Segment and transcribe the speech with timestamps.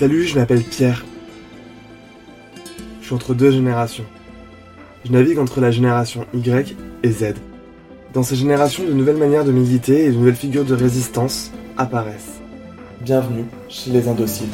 [0.00, 1.04] Salut, je m'appelle Pierre.
[3.02, 4.06] Je suis entre deux générations.
[5.04, 7.34] Je navigue entre la génération Y et Z.
[8.14, 12.40] Dans ces générations, de nouvelles manières de militer et de nouvelles figures de résistance apparaissent.
[13.02, 14.48] Bienvenue chez les indociles.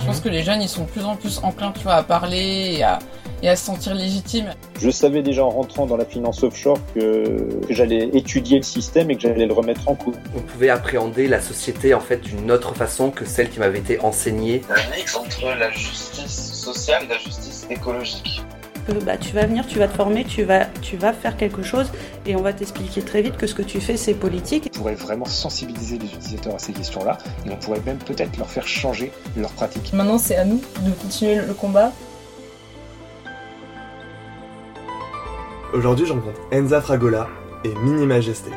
[0.00, 2.82] Je pense que les jeunes, ils sont de plus en plus enclins, à parler et
[2.82, 3.00] à,
[3.42, 4.54] et à se sentir légitimes.
[4.80, 9.10] Je savais déjà en rentrant dans la finance offshore que, que j'allais étudier le système
[9.10, 10.14] et que j'allais le remettre en cause.
[10.36, 14.00] On pouvait appréhender la société en fait d'une autre façon que celle qui m'avait été
[14.00, 14.62] enseignée.
[14.70, 18.42] Un mix entre la justice sociale et la justice écologique.
[18.86, 21.62] que bah, tu vas venir, tu vas te former, tu vas, tu vas faire quelque
[21.62, 21.90] chose
[22.26, 24.70] et on va t'expliquer très vite que ce que tu fais c'est politique.
[24.74, 28.50] On pourrait vraiment sensibiliser les utilisateurs à ces questions-là et on pourrait même peut-être leur
[28.50, 29.92] faire changer leur pratique.
[29.92, 31.92] Maintenant, c'est à nous de continuer le combat.
[35.74, 37.28] Aujourd'hui, je rencontre Enza Fragola
[37.62, 38.50] et Mini Majesté.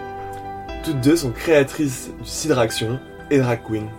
[0.86, 3.90] Toutes deux sont créatrices du Cidraction et Drag Queen.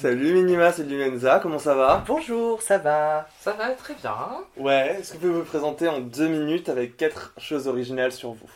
[0.00, 4.16] Salut Minima, salut Enza, comment ça va Bonjour, ça va Ça va très bien.
[4.56, 8.30] Ouais, est-ce que vous pouvez vous présenter en deux minutes avec quatre choses originales sur
[8.30, 8.48] vous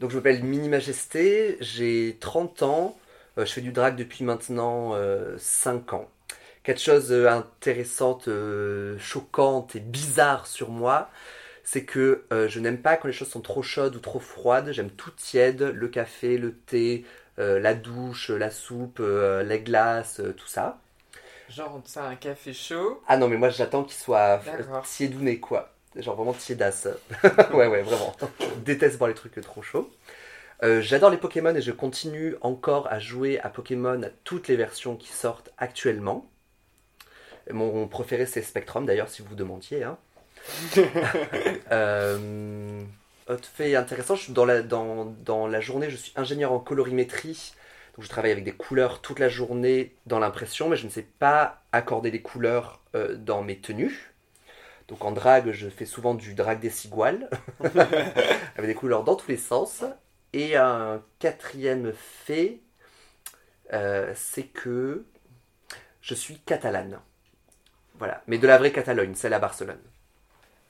[0.00, 2.98] Donc je m'appelle Mini Majesté, j'ai 30 ans,
[3.38, 6.10] euh, je fais du drag depuis maintenant euh, 5 ans.
[6.62, 11.08] Quatre choses euh, intéressantes, euh, choquantes et bizarres sur moi,
[11.64, 14.72] c'est que euh, je n'aime pas quand les choses sont trop chaudes ou trop froides,
[14.72, 20.20] j'aime tout tiède, le café, le thé, euh, la douche, la soupe, euh, les glaces,
[20.20, 20.78] euh, tout ça.
[21.48, 23.02] Genre, c'est un café chaud.
[23.08, 24.42] Ah non mais moi j'attends qu'il soit
[24.84, 25.72] tiédouné quoi.
[25.96, 26.88] Genre vraiment tiédasse.
[27.54, 28.14] ouais ouais vraiment.
[28.40, 29.90] Je déteste voir les trucs trop chauds.
[30.62, 34.56] Euh, J'adore les Pokémon et je continue encore à jouer à Pokémon à toutes les
[34.56, 36.28] versions qui sortent actuellement.
[37.50, 39.84] Mon préféré c'est Spectrum d'ailleurs si vous vous demandiez.
[39.84, 39.96] Hein.
[41.70, 42.82] Euh,
[43.36, 47.52] fait intéressant, je suis dans la, dans, dans la journée, je suis ingénieur en colorimétrie.
[47.94, 51.06] Donc je travaille avec des couleurs toute la journée dans l'impression, mais je ne sais
[51.18, 54.14] pas accorder des couleurs euh, dans mes tenues.
[54.86, 57.28] Donc en drag, je fais souvent du drag des ciguales,
[58.56, 59.84] avec des couleurs dans tous les sens.
[60.32, 62.60] Et un quatrième fait,
[63.72, 65.04] euh, c'est que
[66.00, 67.00] je suis catalane.
[67.98, 69.80] Voilà, mais de la vraie Catalogne, celle à Barcelone.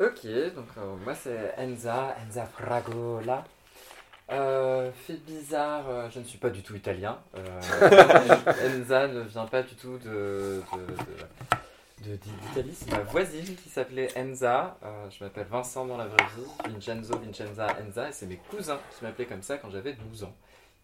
[0.01, 3.45] Ok, donc euh, moi c'est Enza, Enza Fragola.
[4.31, 7.19] Euh, fait bizarre, euh, je ne suis pas du tout italien.
[7.35, 10.63] Enza ne vient pas du tout de,
[12.01, 14.77] d'Italie, c'est ma voisine qui s'appelait Enza.
[15.11, 19.05] Je m'appelle Vincent dans la vraie vie, Vincenzo, Vincenza, Enza, et c'est mes cousins qui
[19.05, 20.35] m'appelaient comme ça quand j'avais 12 ans.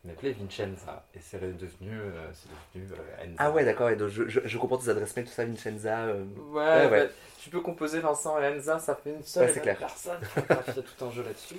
[0.04, 2.48] Ils m'appelaient Vincenza, et c'est devenu, euh, c'est
[2.78, 3.34] devenu euh, Enza.
[3.38, 6.00] Ah ouais, d'accord, et donc je, je, je comprends tes adresses mail, tout ça, Vincenza.
[6.04, 7.06] euh, Ouais, Ouais, ouais.
[7.06, 9.76] bah, tu peux composer Vincent et Enza, ça fait une seule Ouais, et c'est même
[9.76, 9.88] clair.
[9.88, 10.18] personne.
[10.36, 10.42] Il
[10.76, 11.56] y a tout un jeu là-dessus.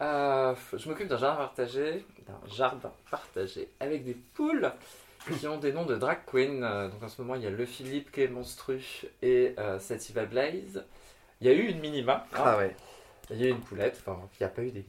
[0.00, 4.70] Euh, je m'occupe d'un jardin partagé, d'un jardin partagé avec des poules
[5.38, 6.60] qui ont des noms de drag queen.
[6.60, 8.80] Donc en ce moment, il y a Le Philippe qui est monstru
[9.22, 10.84] et euh, Sativa Blaze.
[11.40, 12.26] Il y a eu une minima.
[12.32, 12.42] hein.
[12.44, 12.74] Ah ouais.
[13.30, 14.84] Il y a eu une poulette, enfin, il n'y a pas eu des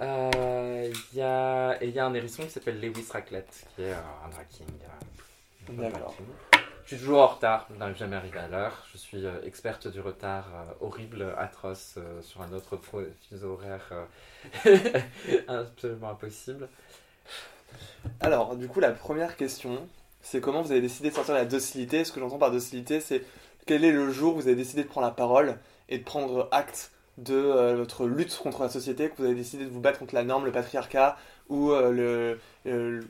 [0.00, 0.08] mini.
[0.08, 1.82] Euh, il y a...
[1.82, 4.66] Et il y a un hérisson qui s'appelle Lewis Raclette, qui est un drag king.
[5.70, 6.14] euh, D'accord.
[6.84, 8.84] Je suis toujours en retard, je n'arrive jamais à arriver à l'heure.
[8.92, 12.78] Je suis euh, experte du retard euh, horrible, atroce, sur un autre
[13.28, 13.92] fuseau horaire
[15.48, 16.68] absolument impossible.
[18.20, 19.86] Alors, du coup, la première question,
[20.20, 22.04] c'est comment vous avez décidé de sortir de la docilité?
[22.04, 23.24] Ce que j'entends par docilité, c'est
[23.66, 26.48] quel est le jour où vous avez décidé de prendre la parole et de prendre
[26.52, 29.98] acte de euh, votre lutte contre la société, que vous avez décidé de vous battre
[29.98, 31.16] contre la norme, le patriarcat
[31.48, 32.36] ou euh,
[32.66, 33.02] euh,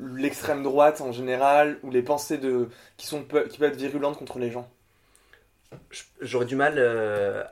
[0.00, 4.38] l'extrême droite en général, ou les pensées de, qui, sont, qui peuvent être virulentes contre
[4.38, 4.70] les gens?
[6.20, 6.78] J'aurais du mal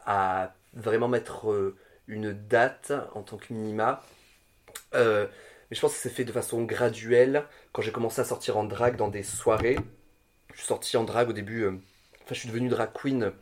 [0.04, 1.74] à vraiment mettre
[2.06, 4.02] une date en tant que minima.
[4.92, 5.00] Mais
[5.70, 7.44] je pense que c'est fait de façon graduelle.
[7.72, 9.78] Quand j'ai commencé à sortir en drag dans des soirées,
[10.52, 11.66] je suis sorti en drag au début.
[11.66, 11.78] Enfin,
[12.32, 13.32] je suis devenu drag queen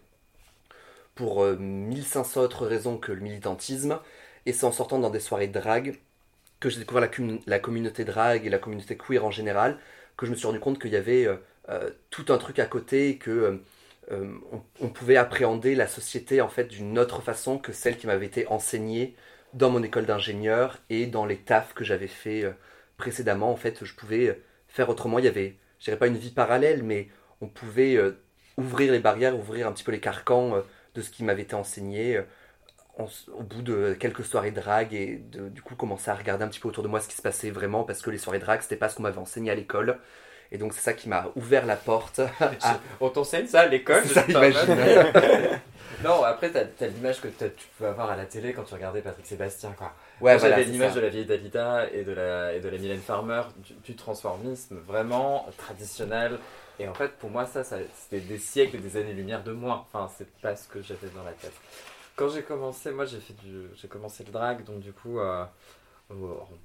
[1.18, 3.98] pour euh, 1500 autres raisons que le militantisme.
[4.46, 5.98] Et c'est en sortant dans des soirées drag
[6.60, 7.10] que j'ai découvert la,
[7.46, 9.78] la communauté drag et la communauté queer en général,
[10.16, 11.36] que je me suis rendu compte qu'il y avait euh,
[11.68, 13.56] euh, tout un truc à côté, et que euh,
[14.12, 14.38] euh,
[14.80, 18.46] on, pouvait appréhender la société en fait d'une autre façon que celle qui m'avait été
[18.48, 19.14] enseignée
[19.54, 22.52] dans mon école d'ingénieur et dans les tafs que j'avais fait euh,
[22.96, 23.50] précédemment.
[23.50, 24.34] En fait, je pouvais euh,
[24.68, 25.18] faire autrement.
[25.18, 27.08] Il y avait, je dirais pas une vie parallèle, mais
[27.40, 28.12] on pouvait euh,
[28.56, 30.62] ouvrir les barrières, ouvrir un petit peu les carcans euh,
[30.94, 32.22] de ce qui m'avait été enseigné euh,
[32.98, 36.48] en- au bout de quelques soirées drague et de, du coup commencer à regarder un
[36.48, 38.60] petit peu autour de moi ce qui se passait vraiment parce que les soirées drague
[38.62, 39.98] c'était pas ce qu'on m'avait enseigné à l'école
[40.50, 44.04] et donc c'est ça qui m'a ouvert la porte à On t'enseigne ça à l'école
[44.04, 44.76] Ça, imagine.
[46.04, 49.02] Non, après, t'as as, l'image que tu peux avoir à la télé quand tu regardais
[49.02, 49.92] Patrick Sébastien, quoi.
[50.20, 53.00] ouais voilà J'avais l'image de la vieille Dalida et de la, et de la Mylène
[53.00, 56.38] Farmer, du, du transformisme vraiment traditionnel.
[56.78, 59.86] Et en fait, pour moi, ça, ça c'était des siècles et des années-lumière de moi.
[59.92, 61.54] Enfin, c'est pas ce que j'avais dans la tête.
[62.16, 65.44] Quand j'ai commencé, moi, j'ai fait du, j'ai commencé le drag, donc du coup, euh,
[66.10, 66.14] en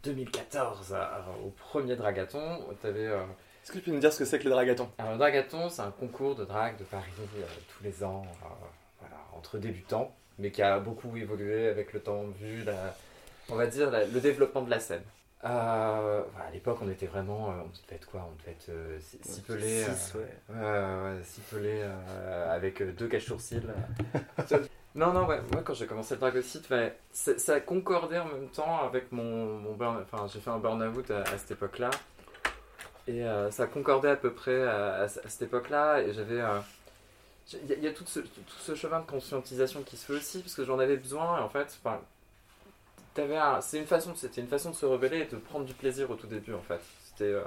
[0.03, 1.05] 2014, euh,
[1.45, 3.07] au premier dragathon, t'avais.
[3.07, 3.21] euh,
[3.63, 5.69] Est-ce que tu peux nous dire ce que c'est que le dragathon alors, le Dragathon,
[5.69, 7.43] c'est un concours de drague de Paris euh,
[7.77, 8.25] tous les ans,
[8.99, 12.95] voilà, entre débutants, mais qui a beaucoup évolué avec le temps, vu la,
[13.49, 15.03] on va dire la- le développement de la scène.
[15.45, 18.25] Euh, voilà, à l'époque, on était vraiment, euh, on devait être quoi?
[18.31, 21.09] On devait être euh, six- six pelés, Six, euh, ouais.
[21.11, 21.83] Ouais, ouais, six pelés,
[22.49, 23.61] avec deux caches-sourcils.
[24.95, 28.47] non, non, ouais, moi quand j'ai commencé le drag aussi, ouais, ça, concordait en même
[28.49, 31.89] temps avec mon, mon burn, enfin j'ai fait un burn-out à, à cette époque-là.
[33.07, 36.01] Et ça concordait à peu près à, à- à cette époque-là.
[36.03, 36.41] Et j'avais.
[37.51, 38.29] Il y, a- il y a tout ce, tout
[38.61, 41.37] ce chemin de conscientisation qui se fait aussi, parce que j'en avais besoin.
[41.39, 41.77] Et en fait,
[43.21, 46.09] un- c'est une façon, c'était une façon de se rebeller et de prendre du plaisir
[46.09, 46.79] au tout début, en fait.
[47.05, 47.43] C'était, euh,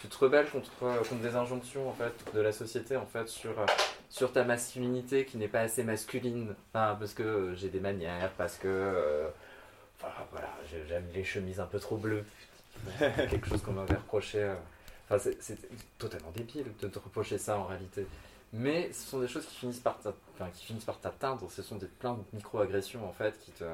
[0.00, 3.28] tu te rebelles contre, euh, contre des injonctions, en fait, de la société, en fait,
[3.28, 3.66] sur, euh,
[4.08, 6.54] sur ta masculinité qui n'est pas assez masculine.
[6.72, 9.26] Enfin, parce que euh, j'ai des manières, parce que.
[10.32, 12.24] voilà, j'ai- j'aime les chemises un peu trop bleues.
[12.98, 14.52] Quelque chose qu'on m'avait reproché.
[15.08, 15.58] Enfin, c'est-
[15.98, 18.06] totalement débile de te reprocher ça en réalité.
[18.54, 21.48] Mais ce sont des choses qui finissent par t'a- enfin, qui finissent par t'atteindre.
[21.50, 23.64] Ce sont des plein de micro-agressions en fait qui te,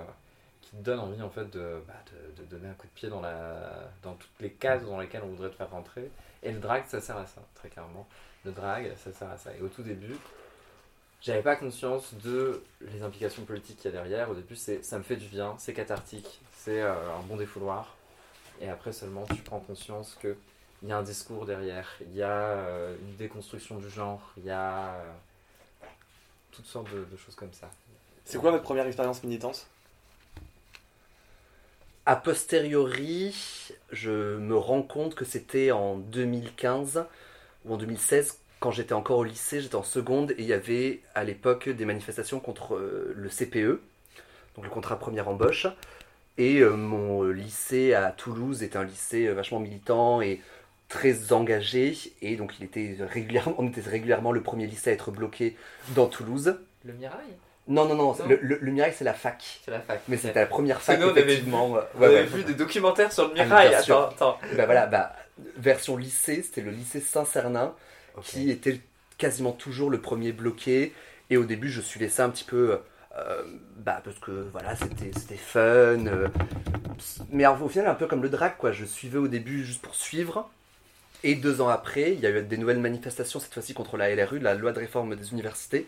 [0.69, 3.09] qui te donnent envie en fait de, bah, de, de donner un coup de pied
[3.09, 6.11] dans, la, dans toutes les cases dans lesquelles on voudrait te faire rentrer.
[6.43, 8.06] Et le drag, ça sert à ça, très clairement.
[8.44, 9.55] Le drag, ça sert à ça.
[9.56, 10.17] Et au tout début,
[11.23, 14.31] j'avais pas conscience de les implications politiques qu'il y a derrière.
[14.31, 17.97] Au début, c'est ça me fait du bien, c'est cathartique, c'est euh, un bon défouloir.
[18.61, 20.37] Et après seulement, tu prends conscience que
[20.82, 24.44] il y a un discours derrière, il y a euh, une déconstruction du genre, il
[24.44, 25.12] y a euh,
[26.53, 27.69] toutes sortes de choses comme ça.
[28.25, 29.67] C'est quoi votre première expérience militante?
[32.10, 33.37] A posteriori,
[33.93, 37.05] je me rends compte que c'était en 2015
[37.66, 41.02] ou en 2016, quand j'étais encore au lycée, j'étais en seconde, et il y avait
[41.14, 43.82] à l'époque des manifestations contre euh, le CPE,
[44.56, 45.66] donc le contrat première embauche.
[46.38, 50.40] Et euh, mon lycée à Toulouse était un lycée euh, vachement militant et
[50.88, 55.11] très engagé, et donc il était régulièrement, on était régulièrement le premier lycée à être
[55.11, 55.58] bloqué
[55.94, 56.56] dans Toulouse.
[56.87, 57.37] Le Mirail?
[57.69, 59.61] Non, non, non, le, le, le Mirail c'est la fac.
[59.65, 60.00] C'est la fac.
[60.09, 61.67] Mais c'était la première fac, nous, on avait effectivement.
[61.94, 62.25] On Ouais, avait ouais.
[62.25, 63.75] vu des documentaires sur le Ah, Mirail.
[63.75, 64.38] attends, attends.
[64.56, 65.15] Bah voilà, bah,
[65.56, 67.75] version lycée, c'était le lycée Saint-Cernin
[68.23, 68.81] qui était
[69.19, 70.94] quasiment toujours le premier bloqué.
[71.31, 72.79] Et au début, je suivais ça un petit peu
[73.19, 73.43] euh,
[73.76, 75.61] bah, parce que voilà, c'était c'était fun.
[76.06, 76.29] euh,
[77.31, 78.73] mais au final, un peu comme le drag, quoi.
[78.73, 80.49] Je suivais au début juste pour suivre.
[81.25, 84.14] Et deux ans après, il y a eu des nouvelles manifestations, cette fois-ci contre la
[84.14, 85.87] LRU, la loi de réforme des universités.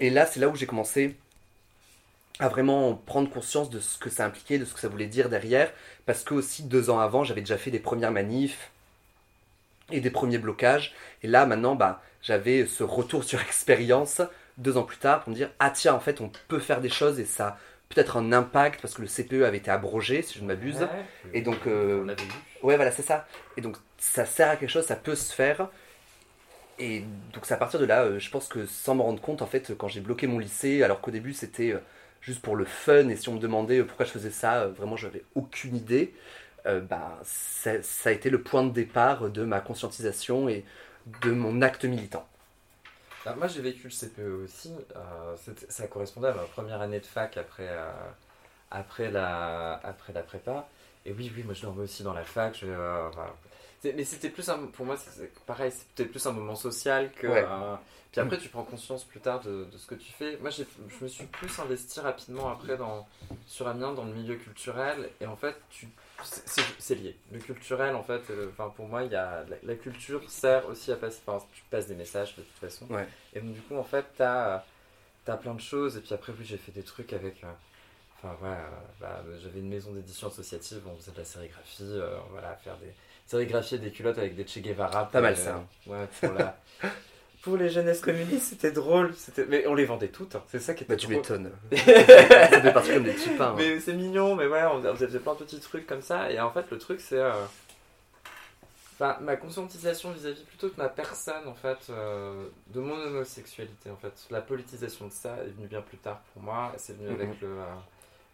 [0.00, 1.16] Et là, c'est là où j'ai commencé
[2.40, 5.28] à vraiment prendre conscience de ce que ça impliquait, de ce que ça voulait dire
[5.28, 5.72] derrière.
[6.06, 8.70] Parce que aussi, deux ans avant, j'avais déjà fait des premières manifs
[9.90, 10.94] et des premiers blocages.
[11.22, 14.20] Et là, maintenant, bah, j'avais ce retour sur expérience
[14.58, 16.88] deux ans plus tard pour me dire Ah, tiens, en fait, on peut faire des
[16.88, 17.58] choses et ça a
[17.88, 20.80] peut-être un impact parce que le CPE avait été abrogé, si je ne m'abuse.
[20.80, 20.88] Ouais.
[21.32, 22.28] Et donc, euh, on l'avait vu.
[22.62, 23.26] Ouais, voilà, c'est ça.
[23.56, 25.68] Et donc, ça sert à quelque chose, ça peut se faire.
[26.78, 29.42] Et donc, c'est à partir de là, euh, je pense que sans me rendre compte,
[29.42, 31.78] en fait, quand j'ai bloqué mon lycée, alors qu'au début, c'était euh,
[32.20, 34.96] juste pour le fun, et si on me demandait euh, pourquoi je faisais ça, vraiment,
[34.96, 36.14] je n'avais aucune idée,
[36.88, 37.72] bah, ça,
[38.06, 40.64] a été le point de départ de ma conscientisation et
[41.20, 42.26] de mon acte militant.
[43.36, 44.72] Moi j'ai vécu le CPE aussi,
[45.68, 47.68] ça correspondait à ma première année de fac après,
[48.70, 50.66] après, la, après la prépa.
[51.04, 52.64] Et oui, oui, moi je dormais aussi dans la fac.
[53.92, 57.26] Mais c'était plus un, pour moi, c'est- c'est pareil, c'était plus un moment social que.
[57.26, 57.44] Ouais.
[57.46, 57.74] euh,
[58.12, 60.36] puis après, tu prends conscience plus tard de, de ce que tu fais.
[60.36, 63.08] Moi, j'ai- je me suis plus investi rapidement après dans,
[63.46, 65.10] sur Amiens dans le milieu culturel.
[65.20, 65.88] Et en fait, tu,
[66.22, 67.16] c'est- c'est c'est lié.
[67.32, 70.66] Le culturel, en fait, euh, enfin, pour moi, il y a, la, la culture sert
[70.68, 71.20] aussi à passer.
[71.26, 72.86] Enfin, tu passes des messages de toute façon.
[72.88, 73.06] Ouais.
[73.34, 74.62] Et donc, du coup, en fait, t'as
[75.26, 75.96] as plein de choses.
[75.96, 77.42] Et puis après, oui, j'ai fait des trucs avec.
[77.42, 77.48] euh,
[78.22, 78.68] Enfin, voilà, euh,
[79.00, 82.90] bah, j'avais une maison d'édition associative, on faisait de la sérigraphie, euh, voilà, faire des.
[83.38, 85.06] Sérigraphier des culottes avec des Che Guevara.
[85.10, 85.60] Pas mal, ça.
[85.88, 86.56] euh, ouais, pour la.
[87.42, 89.12] Pour les jeunesses communistes, c'était drôle.
[89.14, 90.42] c'était- Mais on les vendait toutes, hein.
[90.48, 91.50] c'est ça qui était Bah, tu m'étonnes.
[91.76, 91.76] ça
[92.62, 93.48] fait partie comme des petits pains.
[93.50, 93.54] hein.
[93.58, 96.30] Mais c'est mignon, mais ouais, on, faisait plein de petits trucs comme ça.
[96.30, 97.18] Et en fait, le truc, c'est.
[97.18, 97.32] euh,
[98.94, 103.96] Enfin, ma conscientisation vis-à-vis plutôt de ma personne, en fait, euh, de mon homosexualité, en
[103.96, 104.12] fait.
[104.30, 106.72] La politisation de ça est venue bien plus tard pour moi.
[106.78, 107.14] C'est venu Mhm.
[107.20, 107.64] avec le, euh,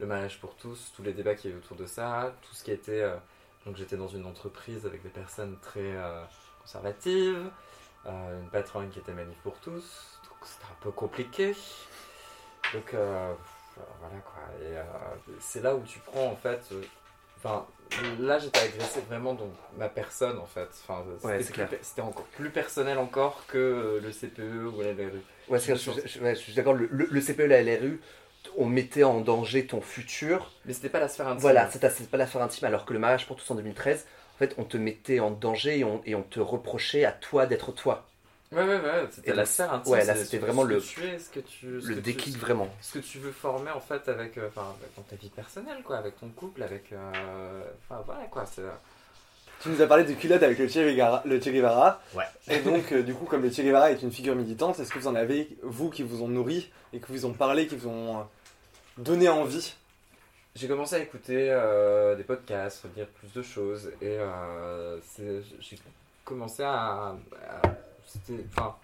[0.00, 2.54] le mariage pour tous, tous les débats qui y a eu autour de ça, tout
[2.54, 3.00] ce qui était.
[3.02, 3.16] euh,
[3.66, 6.22] donc, j'étais dans une entreprise avec des personnes très euh,
[6.62, 7.50] conservatives,
[8.06, 11.54] euh, une patronne qui était manif pour tous, donc c'était un peu compliqué.
[12.72, 13.34] Donc, euh,
[14.00, 14.42] voilà quoi.
[14.62, 14.76] Et
[15.40, 16.60] c'est là où tu prends, en fait.
[17.38, 17.66] Enfin,
[18.18, 20.68] là j'étais agressé vraiment dans ma personne en fait.
[20.86, 21.02] Enfin,
[21.82, 25.20] c'était encore plus personnel encore que le CPE ou la LRU.
[25.48, 27.98] Ouais, je, je- je- ouais, je suis d'accord, le, le- le CPE, la LRU,
[28.56, 30.50] on mettait en danger ton futur.
[30.64, 31.40] Mais c'était pas la sphère intime.
[31.40, 34.54] Voilà, c'est pas l'affaire intime, alors que le mariage pour tous en 2013, en fait,
[34.58, 38.06] on te mettait en danger et on, et on te reprochait à toi d'être toi.
[38.52, 39.92] Ouais, ouais, ouais, c'était la sphère intime.
[39.92, 40.80] ouais, là, c'était vraiment le-
[41.86, 42.68] Le déclic vraiment.
[42.80, 45.98] Ce que tu veux former en fait avec, euh, enfin, dans ta vie personnelle, quoi,
[45.98, 46.92] avec ton couple, avec.
[46.92, 48.62] euh, Enfin, voilà quoi, c'est.
[49.62, 51.22] Tu nous as parlé de culotte avec le Che Guevara.
[51.26, 52.00] Le Che Guevara.
[52.14, 52.24] Ouais.
[52.48, 54.98] Et donc, euh, du coup, comme le Che Guevara est une figure militante, est-ce que
[54.98, 57.88] vous en avez, vous, qui vous ont nourri et qui vous ont parlé, qui vous
[57.88, 58.22] ont euh,
[58.96, 59.74] donné envie?
[60.56, 64.98] J'ai commencé à écouter euh, des podcasts, lire plus de choses, et euh,
[65.60, 65.78] j'ai
[66.24, 67.14] commencé à.
[67.14, 67.62] à-
[68.06, 68.74] c'était, enfin,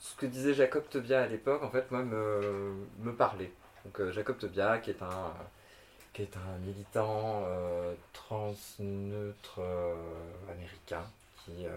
[0.00, 3.50] ce que disait Jacob Tobia à l'époque, en fait, moi, me, me parlait.
[3.84, 5.32] Donc, Jacob Tobia, qui est un,
[6.12, 9.94] qui est un militant euh, transneutre euh,
[10.50, 11.04] américain,
[11.44, 11.70] qui, euh,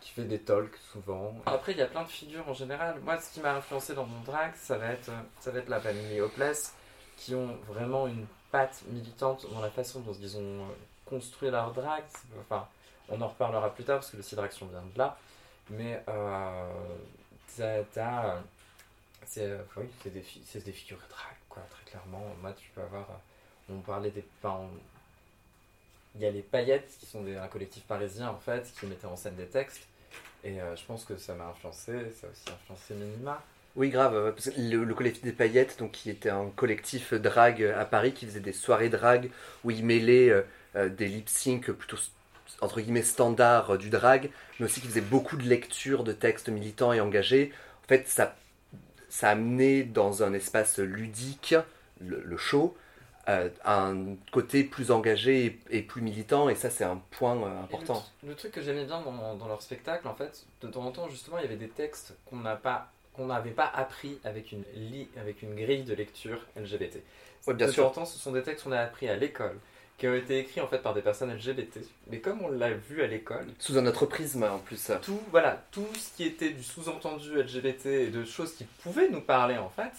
[0.00, 1.34] qui fait des talks souvent.
[1.46, 2.98] Après, il y a plein de figures en général.
[3.00, 5.80] Moi, ce qui m'a influencé dans mon drag, ça va être, ça va être la
[5.80, 6.74] famille Hopeless,
[7.16, 10.66] qui ont vraiment une patte militante dans la façon dont ils ont
[11.06, 12.02] construit leur drag.
[12.40, 12.66] Enfin,
[13.08, 15.16] on en reparlera plus tard parce que le Sidraction vient de là.
[15.70, 16.72] Mais euh,
[17.56, 18.42] t'as-
[19.26, 22.24] c'est oui, des, fi- des figures drag, quoi, très clairement.
[22.40, 23.06] Moi, tu peux avoir.
[23.70, 24.24] On parlait des.
[26.14, 29.16] il y a les paillettes qui sont un collectif parisien en fait qui mettait en
[29.16, 29.86] scène des textes.
[30.42, 33.42] Et euh, je pense que ça m'a influencé, ça a aussi influencé Minima.
[33.76, 34.34] Oui, grave.
[34.58, 38.40] le, le collectif des paillettes, donc, qui était un collectif drag à Paris, qui faisait
[38.40, 39.30] des soirées drag
[39.64, 40.42] où ils mêlaient euh,
[40.76, 41.96] euh, des lip sync plutôt
[42.60, 46.48] entre guillemets standards euh, du drag, mais aussi qui faisait beaucoup de lectures de textes
[46.48, 47.52] militants et engagés.
[47.84, 48.36] En fait, ça,
[49.08, 51.54] ça amenait dans un espace ludique,
[52.00, 52.76] le show,
[53.30, 57.62] euh, un côté plus engagé et, et plus militant, et ça, c'est un point euh,
[57.62, 58.04] important.
[58.22, 60.90] Le, le truc que j'aimais bien dans, dans leur spectacle, en fait, de temps en
[60.90, 64.52] temps, justement, il y avait des textes qu'on n'a pas qu'on n'avait pas appris avec
[64.52, 67.02] une, li- avec une grille de lecture LGBT.
[67.48, 67.82] Ouais, bien de sûr.
[67.84, 69.58] temps en temps, ce sont des textes qu'on a appris à l'école,
[69.98, 71.80] qui ont été écrits en fait par des personnes LGBT.
[72.06, 74.92] Mais comme on l'a vu à l'école, Sous un autre prisme, en plus.
[75.02, 79.20] tout, voilà, tout ce qui était du sous-entendu LGBT et de choses qui pouvaient nous
[79.22, 79.92] parler en fait,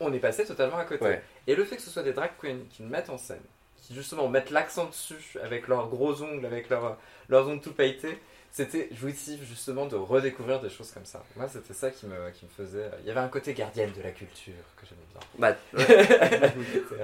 [0.00, 1.04] on est passé totalement à côté.
[1.04, 1.22] Ouais.
[1.46, 3.40] Et le fait que ce soit des drag queens qui le mettent en scène,
[3.82, 6.96] qui justement mettent l'accent dessus avec leurs gros ongles, avec leurs,
[7.28, 8.18] leurs ongles tout pailletés,
[8.50, 11.22] c'était jouissif justement de redécouvrir des choses comme ça.
[11.36, 12.90] Moi, c'était ça qui me, qui me faisait.
[13.00, 15.20] Il y avait un côté gardienne de la culture que j'aimais bien.
[15.38, 15.56] Bah,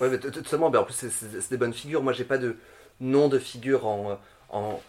[0.00, 0.70] Ouais, mais totalement.
[0.70, 2.02] Ben, en plus, c'est- des bonnes figures.
[2.02, 2.56] Moi, j'ai pas de
[3.00, 4.18] nom de figure en,
[4.50, 4.80] en,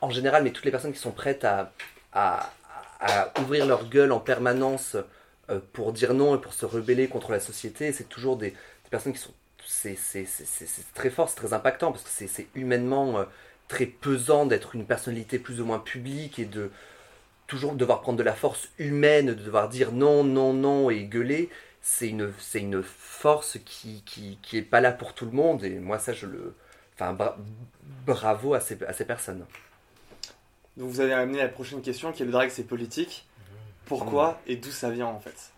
[0.00, 1.72] en général, mais toutes les personnes qui sont prêtes à,
[2.12, 2.50] à,
[3.00, 5.02] à ouvrir leur gueule en permanence euh,
[5.58, 8.54] pour dire non et pour se rebeller contre la société, c'est toujours des,
[8.90, 9.34] personnes qui sont.
[9.66, 9.96] C'est
[10.94, 13.24] très fort, c'est très impactant parce que c'est- humainement euh,
[13.68, 16.70] très pesant d'être une personnalité plus ou moins publique et de
[17.46, 21.50] toujours devoir prendre de la force humaine, de devoir dire non, non, non et gueuler
[21.82, 25.64] c'est une, une force qui, qui, pas là pour tout le monde.
[25.64, 26.54] Et moi, ça, je le.
[26.94, 27.36] Enfin, bra-
[28.06, 29.46] bravo à ces, à ces personnes.
[30.76, 33.26] Donc vous avez amené la prochaine question qui est le drag c'est politique.
[33.90, 35.50] Pourquoi et d'où ça vient en fait?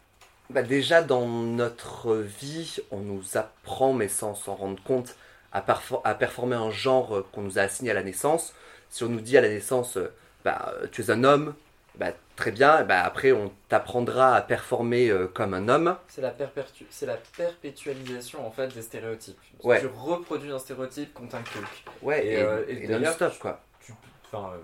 [0.48, 5.16] Bah, déjà, dans notre vie, on nous apprend, mais sans s'en rendre compte,
[5.52, 8.54] à, performer un genre euh, qu'on nous a assigné à la naissance.
[8.88, 10.10] Si on nous dit à la naissance, euh,
[10.46, 11.54] bah, euh, tu es un homme,
[11.96, 15.94] bah, très bien, bah, après, on t'apprendra à performer euh, comme un homme.
[16.08, 19.38] C'est la, la perpétualisation en fait des stéréotypes.
[19.62, 19.80] Ouais.
[19.80, 21.84] Tu reproduis un stéréotype qu'on t'inculque.
[22.00, 23.60] Ouais, et, euh, et d'ailleurs, non-stop, quoi.
[23.84, 23.92] tu-
[24.32, 24.56] euh,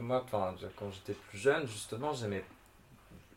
[0.00, 0.54] moi, quand
[0.90, 2.42] j'étais plus jeune, justement, j'aimais,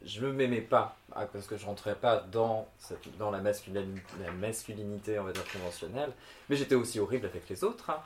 [0.06, 4.02] je me m'aimais pas ah, parce que je rentrais pas dans cette- dans la masculinité,
[4.24, 6.12] la masculinité, on va dire conventionnelle.
[6.50, 8.00] Mais j'étais aussi horrible avec les autres, hein.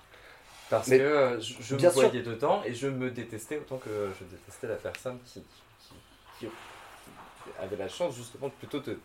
[0.70, 2.02] parce Mais que je, je me bien sûr.
[2.08, 5.44] voyais dedans et je me détestais autant que je détestais la personne qui,
[5.84, 5.96] qui,
[6.40, 6.48] qui
[7.60, 8.98] avait la chance justement de plutôt de,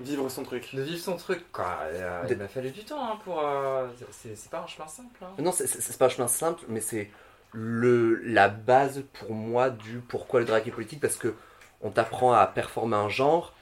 [0.00, 0.72] Vivre son truc.
[0.76, 1.50] de vivre son truc.
[1.50, 1.76] Quoi.
[1.92, 3.40] Et, euh, De- Il m'a fallu du temps hein, pour.
[3.44, 5.18] euh, c'est pas un chemin simple.
[5.22, 5.30] hein.
[5.38, 7.10] Non, c'est- pas un chemin simple, mais c'est
[7.52, 11.34] le la base pour moi du pourquoi le drag est politique parce que
[11.80, 13.52] on t'apprend à performer un genre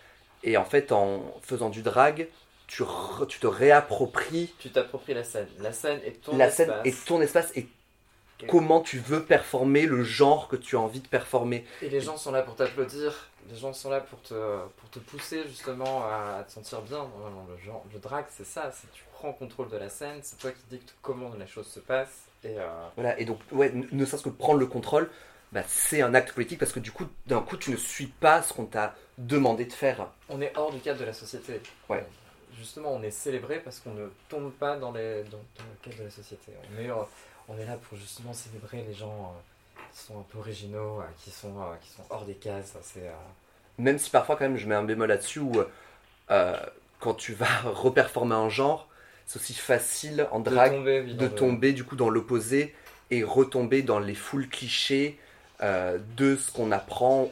[0.43, 2.29] et en fait en faisant du drag,
[2.67, 5.49] tu, re- tu te réappropries Tu t'appropries la scène.
[5.61, 6.57] La scène est ton la espace.
[6.57, 7.69] scène et ton espace et
[8.49, 11.65] comment tu veux performer le genre que tu as envie de performer.
[11.83, 14.35] Et les gens sont là pour t'applaudir, les gens sont là pour te,
[14.77, 17.05] pour te pousser justement à, te sentir bien.
[17.19, 20.39] Vraiment, le, genre, le drag, c'est ça, c'est tu prends contrôle de la scène, c'est
[20.39, 22.27] toi qui dictes comment la chose se passe.
[22.45, 25.11] Et, euh, Voilà, et donc, ouais, ne ne serait-ce que prendre le contrôle,
[25.53, 28.43] bah, c'est un acte politique parce que du coup, d'un coup, tu ne suis pas
[28.43, 30.09] ce qu'on t'a demandé de faire.
[30.29, 31.61] on est hors du cadre de la société.
[31.89, 32.05] Ouais.
[32.59, 35.99] Justement, on est célébré parce qu'on ne tombe pas dans, les, dans, dans le cadre
[35.99, 36.53] de la société.
[36.75, 36.95] On est, euh,
[37.49, 41.05] on est là pour justement célébrer les gens euh, qui sont un peu originaux, euh,
[41.23, 42.75] qui, sont, euh, qui sont hors des cases.
[42.83, 43.11] C'est,
[43.79, 45.53] Même si parfois, quand même, je mets un bémol là-dessus où
[46.29, 48.89] quand tu vas reperformer un genre,
[49.27, 52.75] c'est aussi facile en de drag tomber, oui, de tomber du coup dans l'opposé
[53.11, 55.19] et retomber dans les foules clichés
[55.63, 57.31] euh, de ce qu'on apprend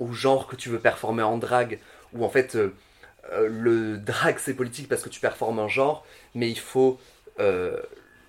[0.00, 1.78] au genre que tu veux performer en drag
[2.12, 2.74] où en fait euh,
[3.32, 6.98] euh, le drag c'est politique parce que tu performes un genre mais il faut
[7.38, 7.80] euh,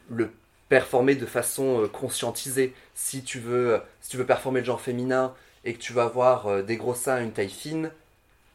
[0.09, 0.29] le
[0.69, 2.73] performer de façon conscientisée.
[2.93, 5.33] Si tu veux si tu veux performer le genre féminin
[5.65, 7.91] et que tu vas avoir des gros seins une taille fine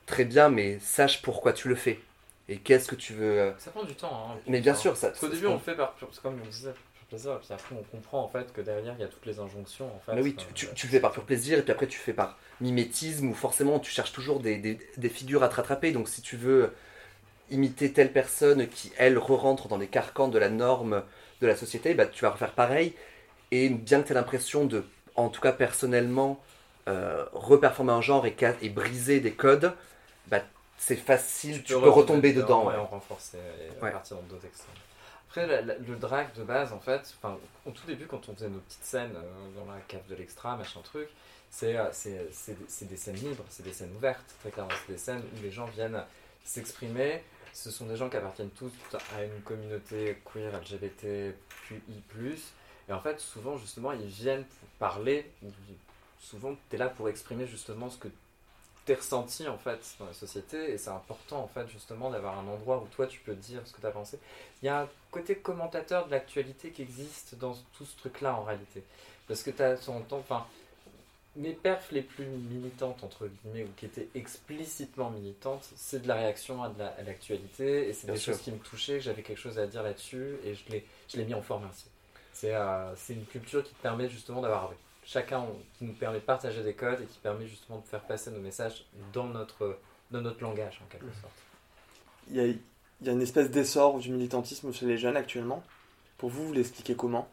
[0.07, 2.01] très bien mais sache pourquoi tu le fais.
[2.49, 4.31] Et qu'est-ce que tu veux Ça prend du temps.
[4.31, 6.75] Hein, mais bien sûr ça Parce qu'au début, on le fait par comme on disait,
[7.09, 9.39] plaisir, et puis après, on comprend en fait que derrière, il y a toutes les
[9.39, 9.87] injonctions.
[9.95, 11.87] En fait, Mais oui, tu, tu- tu le fais par pur plaisir et puis après
[11.87, 15.55] tu fais par mimétisme ou forcément tu cherches toujours des, des- des figures à te
[15.57, 15.93] rattraper.
[15.93, 16.73] Donc si tu veux
[17.51, 21.03] imiter telle personne qui, elle, re-rentre dans les carcans de la norme
[21.41, 22.95] de la société, bah, tu vas refaire pareil.
[23.53, 24.85] Et bien que tu aies l'impression de,
[25.15, 26.41] en tout cas personnellement,
[26.89, 29.73] euh, reperformer un genre et, briser des codes,
[30.29, 30.41] bah,
[30.79, 32.67] c'est facile, tu, peux, retomber dedans.
[32.67, 32.75] ouais.
[32.75, 33.93] et en renforcer et Ouais.
[33.93, 34.75] partir dans d'autres extrêmes.
[35.37, 38.61] Après, le drag de base, en fait, enfin, au tout début, quand on faisait nos
[38.61, 41.11] petites scènes euh, dans la cave de l'extra, machin truc,
[41.51, 44.73] c'est euh, c'est des- scènes libres, c'est des scènes ouvertes, très clairement.
[44.87, 46.03] C'est des scènes où les gens viennent
[46.43, 47.23] s'exprimer.
[47.53, 48.73] Ce sont des gens qui appartiennent tous
[49.15, 51.35] à une communauté queer, LGBT,
[51.69, 51.83] QI+.
[52.89, 54.45] Et en fait, souvent, justement, ils viennent
[54.79, 55.31] parler.
[56.19, 58.09] Souvent, tu es là pour exprimer justement ce que
[58.87, 62.47] t'es ressenti en fait dans la société et c'est important en fait justement d'avoir un
[62.49, 64.19] endroit où toi tu peux dire ce que tu as pensé.
[64.63, 68.35] Il y a un côté commentateur de l'actualité qui existe dans tout ce truc là
[68.37, 68.83] en réalité.
[69.29, 70.47] Parce que tu as son temps, enfin,
[71.37, 76.15] mes perfs les plus militantes entre guillemets ou qui étaient explicitement militantes, c'est de la
[76.15, 78.33] réaction à de la- à l'actualité et c'est Bien des sûr.
[78.35, 81.25] choses qui me touchaient, j'avais quelque chose à dire là-dessus et je l'ai je l'ai
[81.25, 81.87] mis en forme ainsi.
[82.33, 84.73] C'est euh, c'est une culture qui te permet justement d'avoir
[85.07, 88.03] chacun, on- qui nous permet de partager des codes et qui permet justement de faire
[88.03, 89.79] passer nos messages dans notre,
[90.11, 91.33] dans notre langage en quelque sorte.
[92.29, 92.59] Il y a, il
[93.03, 95.63] y a une espèce d'essor du militantisme chez les jeunes actuellement.
[96.19, 97.29] Pour vous, vous l'expliquez comment?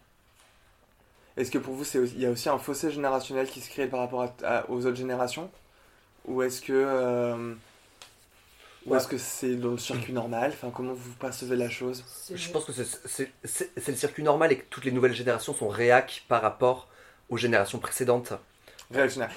[1.35, 3.69] Est-ce que pour vous, c'est aussi- il y a aussi un fossé générationnel qui se
[3.69, 5.49] crée par rapport à- à- aux autres générations?
[6.25, 7.55] Ou est-ce que euh,
[8.85, 8.97] ou Ouais.
[8.97, 10.51] est-ce que c'est dans le circuit normal?
[10.53, 12.03] Enfin, comment vous percevez la chose?
[12.33, 15.13] Je pense que c'est- c'est c'est- c'est le circuit normal et que toutes les nouvelles
[15.15, 16.87] générations sont réac par rapport
[17.29, 18.33] aux générations précédentes.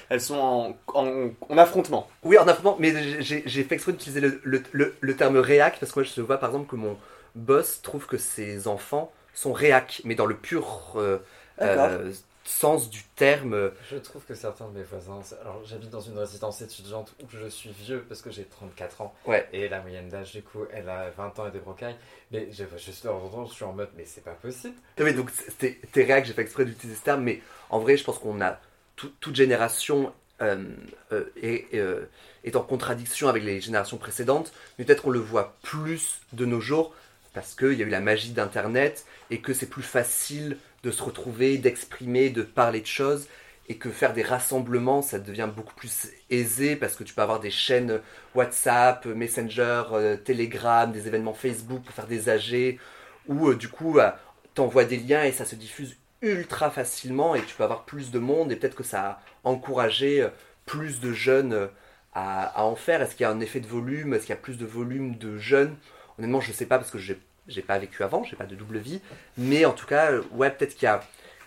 [0.08, 2.08] Elles sont en, en, en affrontement.
[2.22, 5.92] Oui, en affrontement, mais j'ai fait exprès d'utiliser le, le- le- le terme réac parce
[5.92, 6.96] que moi je vois par exemple que mon
[7.34, 11.18] boss trouve que ses enfants sont réac, mais dans le pur euh,
[11.62, 12.12] euh,
[12.48, 13.70] sens du terme.
[13.90, 17.46] Je trouve que certains de mes voisins, alors j'habite dans une résidence étudiante où je
[17.48, 19.48] suis vieux parce que j'ai 34 ans Ouais.
[19.52, 21.96] et la moyenne d'âge du coup elle a 20 ans et des brocailles,
[22.30, 24.74] mais je, je suis, en temps, je suis en mode mais c'est pas possible.
[24.98, 28.18] Oui, donc t'es réac, j'ai fait exprès d'utiliser ce terme, mais en vrai je pense
[28.18, 28.60] qu'on a
[28.96, 30.64] tout- toute génération euh,
[31.12, 32.04] euh, est, euh,
[32.44, 36.60] est en contradiction avec les générations précédentes, mais peut-être qu'on le voit plus de nos
[36.60, 36.94] jours
[37.32, 40.56] parce qu'il y a eu la magie d'Internet et que c'est plus facile
[40.86, 43.26] de se retrouver, d'exprimer, de parler de choses
[43.68, 47.40] et que faire des rassemblements, ça devient beaucoup plus aisé parce que tu peux avoir
[47.40, 48.00] des chaînes
[48.36, 52.78] WhatsApp, Messenger, euh, Telegram, des événements Facebook pour faire des AG
[53.26, 54.10] où euh, du coup euh,
[54.54, 58.20] t'envoies des liens et ça se diffuse ultra facilement et tu peux avoir plus de
[58.20, 60.28] monde et peut-être que ça a encouragé euh,
[60.64, 61.68] plus de jeunes
[62.14, 63.02] à, en faire.
[63.02, 64.14] Est-ce qu'il y a un effet de volume?
[64.14, 65.76] Est-ce qu'il y a plus de volume de jeunes?
[66.18, 68.78] Honnêtement, je sais pas parce que j'ai j'ai pas vécu avant, j'ai pas de double
[68.78, 69.00] vie,
[69.36, 71.02] mais en tout cas, euh, ouais, peut-être qu'il y a,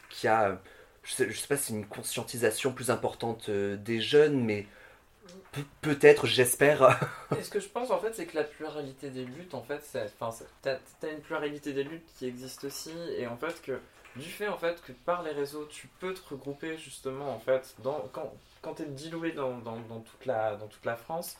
[0.09, 0.59] qu'il y a
[1.03, 4.67] je sais, sais pas si une conscientisation plus importante euh, des jeunes, mais
[5.51, 6.99] pe- peut-être, j'espère.
[7.39, 9.81] Et ce que je pense en fait, c'est que la pluralité des luttes, en fait,
[9.83, 13.79] c'est- enfin, t'as as une pluralité des luttes qui existe aussi, et en fait que
[14.15, 17.75] du fait en fait que par les réseaux, tu peux te regrouper justement en fait
[17.83, 21.37] quand quand t'es dilué dans toute la dans toute la France,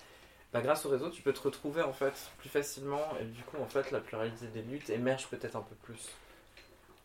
[0.53, 3.57] bah, grâce au réseau, tu peux te retrouver en fait plus facilement, et du coup
[3.61, 6.09] en fait la pluralité des luttes émerge peut-être un peu plus.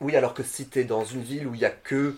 [0.00, 2.14] Oui, alors que si t'es dans une ville où il y a que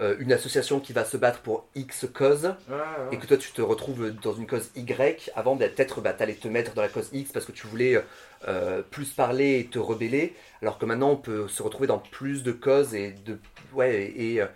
[0.00, 2.82] euh, une association qui va se battre pour X cause Ouais, ouais.
[3.12, 6.34] et que toi tu te retrouves dans une cause Y, avant bah, peut-être bah, t'allais
[6.34, 8.04] te mettre dans la cause X parce que tu voulais
[8.46, 12.42] euh, plus parler et te rebeller, alors que maintenant on peut se retrouver dans plus
[12.44, 13.38] de causes et, de,
[13.72, 14.46] ouais, et, euh,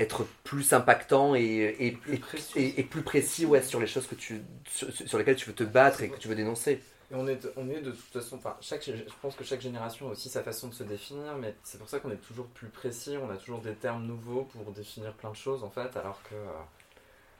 [0.00, 1.40] être plus impactant et,
[1.78, 2.58] et, Plus et- précis.
[2.76, 5.64] et- plus précis ouais, sur les choses que tu, sur, sur lesquelles tu veux te
[5.64, 6.80] battre et que tu veux dénoncer.
[7.10, 10.08] Et on est, on est de toute façon, enfin, chaque, je pense que chaque génération
[10.08, 12.68] a aussi sa façon de se définir, mais c'est pour ça qu'on est toujours plus
[12.68, 16.22] précis, on a toujours des termes nouveaux pour définir plein de choses en fait, alors
[16.22, 16.36] que,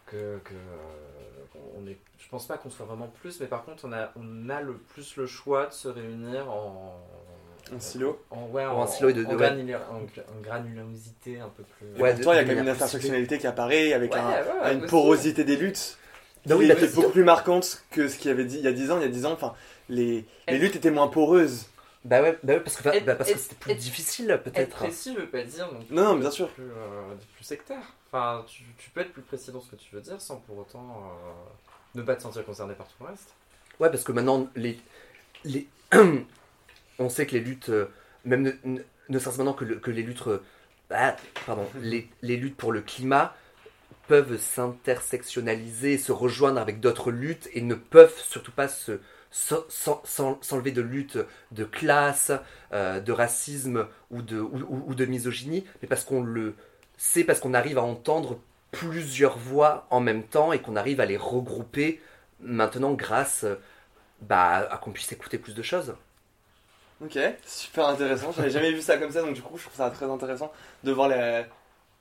[0.06, 3.84] que, que euh, on est, je pense pas qu'on soit vraiment plus, mais par contre
[3.86, 7.00] on a, on a le plus le choix de se réunir en,
[7.74, 8.20] Un silo.
[8.30, 9.48] en, ouais, En en, un silo et de- en de- ouais.
[9.50, 12.02] granula- en gra- en granulosité un peu plus.
[12.02, 14.30] Ouais, pourtant, il y a quand même une intersectionnalité qui apparaît avec Ouais, un-
[14.64, 14.90] ouais, une aussi.
[14.90, 15.98] porosité des luttes
[16.46, 18.56] Non, oui, qui bah, était c'est- beaucoup plus marquante que ce qu'il y avait dit
[18.58, 18.96] il y a 10 ans.
[18.98, 19.54] Il y a 10 ans, enfin,
[19.88, 21.66] les, les luttes étaient moins poreuses.
[22.04, 24.74] Bah ouais, bah ouais, parce que, bah, c'était plus et- difficile Être peut-être.
[24.76, 26.48] précis veut pas dire non Non, non, bien sûr.
[26.48, 27.94] Plus, euh, plus sectaire.
[28.10, 30.56] Enfin, tu, tu peux être plus précis dans ce que tu veux dire sans pour
[30.58, 33.34] autant euh, ne pas te sentir concerné par tout le reste.
[33.78, 34.78] Ouais, parce que maintenant, les,
[35.44, 35.66] les...
[37.00, 37.86] on sait que les luttes, euh,
[38.24, 40.42] même ne, ne, ne serait-ce maintenant que, le- que les luttes, euh,
[40.90, 43.34] ah, pardon, les, les luttes pour le climat
[44.08, 50.02] peuvent s'intersectionnaliser, se rejoindre avec d'autres luttes et ne peuvent surtout pas se s'en- s'en-
[50.04, 51.18] s'en- s'enlever de luttes
[51.52, 52.32] de classe,
[52.72, 56.54] euh, de racisme ou de, ou, ou- ou de misogynie, mais parce qu'on le
[56.98, 58.40] sait, parce qu'on arrive à entendre
[58.72, 62.00] plusieurs voix en même temps et qu'on arrive à les regrouper
[62.40, 63.44] maintenant grâce
[64.22, 65.94] bah, à qu'on puisse écouter plus de choses.
[67.02, 68.32] Ok, super intéressant.
[68.32, 70.52] J'avais jamais vu ça comme ça, donc du coup, je trouve ça très intéressant
[70.84, 71.44] de voir la,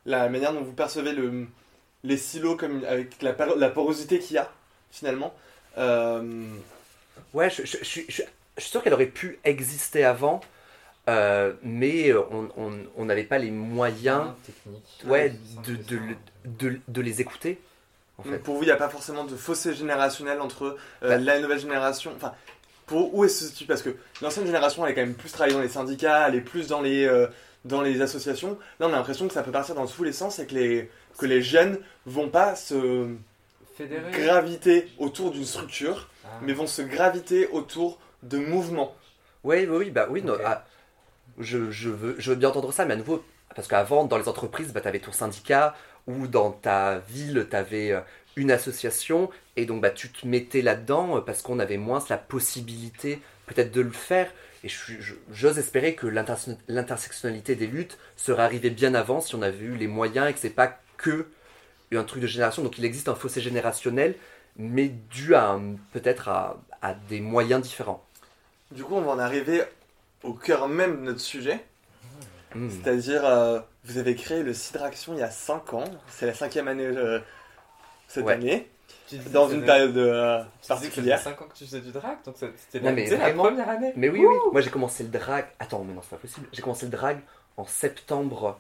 [0.06, 1.48] la manière dont vous percevez le,
[2.04, 3.34] les silos comme, avec la,
[3.70, 4.50] porosité qu'il y a,
[4.92, 5.34] finalement.
[5.78, 6.44] Euh,
[7.34, 8.24] Ouais, je, je- je suis- je-
[8.58, 10.42] je suis sûr qu'elle aurait pu exister avant,
[11.08, 15.04] euh, mais on- on on n'avait pas les moyens technique.
[15.06, 15.34] ouais,
[15.66, 17.60] de, de, le- de- de les écouter.
[18.18, 18.40] En donc fait.
[18.40, 21.18] pour vous, il n'y a pas forcément de fossé générationnel entre euh, Bah.
[21.18, 22.12] la nouvelle génération.
[22.16, 22.34] Enfin,
[22.90, 25.32] pour où est-ce que se situe Parce que l'ancienne génération, elle est quand même plus
[25.32, 27.28] travaillée dans les syndicats, elle est plus dans les, euh,
[27.64, 28.58] dans les associations.
[28.80, 30.90] Là, on a l'impression que ça peut partir dans tous les sens et que les,
[31.18, 33.08] que les jeunes vont pas se
[33.78, 34.12] Fédéré.
[34.12, 36.30] graviter autour d'une structure, Ah.
[36.42, 38.96] mais vont se graviter autour de mouvements.
[39.44, 40.66] Oui, oui, oui, bah oui, non, ah,
[41.38, 43.24] je, je veux, je veux bien entendre ça, mais à nouveau,
[43.56, 45.76] parce qu'avant, dans les entreprises, bah, tu avais ton syndicat,
[46.08, 47.94] ou dans ta ville, tu avais
[48.36, 52.18] une association, et donc bah, tu te mettais là-dedans euh, parce qu'on avait moins la
[52.18, 54.32] possibilité peut-être de le faire.
[54.64, 54.70] Et
[55.32, 59.76] j'ose espérer que l'interse- l'intersectionnalité des luttes serait arrivée bien avant si on avait eu
[59.76, 61.28] les moyens et que c'est pas que
[61.94, 62.64] un truc de génération.
[62.64, 64.16] Donc il existe un fossé générationnel,
[64.58, 65.60] mais dû à
[65.94, 68.04] peut-être à, à des moyens différents.
[68.72, 69.64] Du coup, on va en arriver
[70.24, 71.66] au cœur même de notre sujet,
[72.56, 72.68] Hmm.
[72.70, 76.68] c'est-à-dire, euh, vous avez créé le Cidraction il y a 5 ans, c'est la cinquième
[76.68, 77.20] année euh,
[78.10, 78.34] cette Ouais.
[78.34, 78.70] année,
[79.32, 81.18] dans une ça période euh, ça particulière.
[81.20, 83.94] faisait 5 ans que tu faisais du drag, donc ça- c'était la, première année.
[83.96, 85.46] Mais oui, oui, moi j'ai commencé le drag.
[85.60, 86.48] Attends, mais non, c'est pas possible.
[86.52, 87.20] J'ai commencé le drag
[87.56, 88.60] en septembre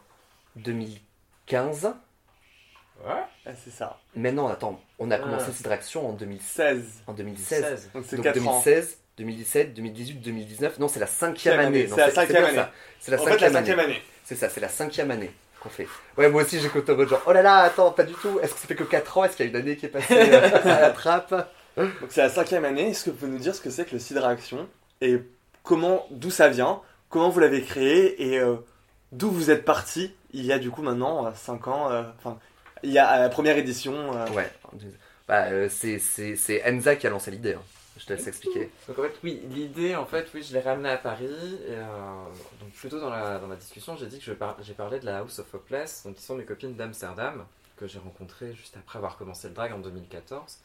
[0.55, 1.93] 2015.
[3.05, 3.13] Ouais.
[3.45, 5.19] Ah, c'est ça, Mais non, attends, on a Ah.
[5.19, 7.63] commencé cette action en, 2016, 16, en 2016.
[7.63, 7.89] 16.
[7.93, 8.59] donc c'est Donc 4 ans.
[8.61, 10.79] 2016, 2017, 2018, 2019.
[10.79, 11.83] Non, c'est la cinquième année.
[11.83, 12.55] année, c'est la cinquième année.
[12.55, 12.71] ça.
[12.99, 13.67] C'est la En fait, cinquième la année.
[13.69, 14.01] cinquième année.
[14.25, 15.87] C'est ça, c'est la cinquième année qu'on fait.
[16.17, 18.39] Ouais, moi aussi j'écoute en mode genre, oh là là, attends, pas du tout.
[18.41, 19.23] Est-ce que ça fait que 4 ans?
[19.25, 21.49] Est-ce qu'il y a une année qui est passée euh, à la trappe?
[21.77, 23.91] Donc c'est la cinquième année, est-ce que vous pouvez nous dire ce que c'est que
[23.93, 24.67] le Cidraction
[25.01, 25.19] et
[25.63, 28.21] comment, d'où ça vient, comment vous l'avez créé?
[28.31, 28.55] Et euh,
[29.11, 32.37] d'où vous êtes parti il y a du coup maintenant 5 ans, euh, enfin,
[32.83, 33.93] il y a à la première édition.
[34.15, 34.49] euh, Ouais.
[35.27, 37.53] Bah, c'est Enza qui a lancé l'idée.
[37.53, 37.61] hein.
[37.99, 38.71] Je te laisse expliquer.
[38.87, 41.25] Donc en fait, oui, l'idée, en fait, oui, je l'ai ramenée à Paris.
[41.67, 41.83] Et, euh,
[42.61, 45.19] donc plutôt dans la, dans la discussion, j'ai dit que par- j'ai parlé de la
[45.19, 47.45] House of Hopeless, donc qui sont mes copines d'Amsterdam,
[47.77, 50.59] que j'ai rencontrées juste après avoir commencé le drag en 2014.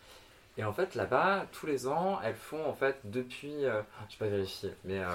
[0.57, 3.65] Et en fait, là-bas, tous les ans, elles font, en fait, depuis...
[3.65, 5.09] Euh, je vais pas vérifier, mais euh,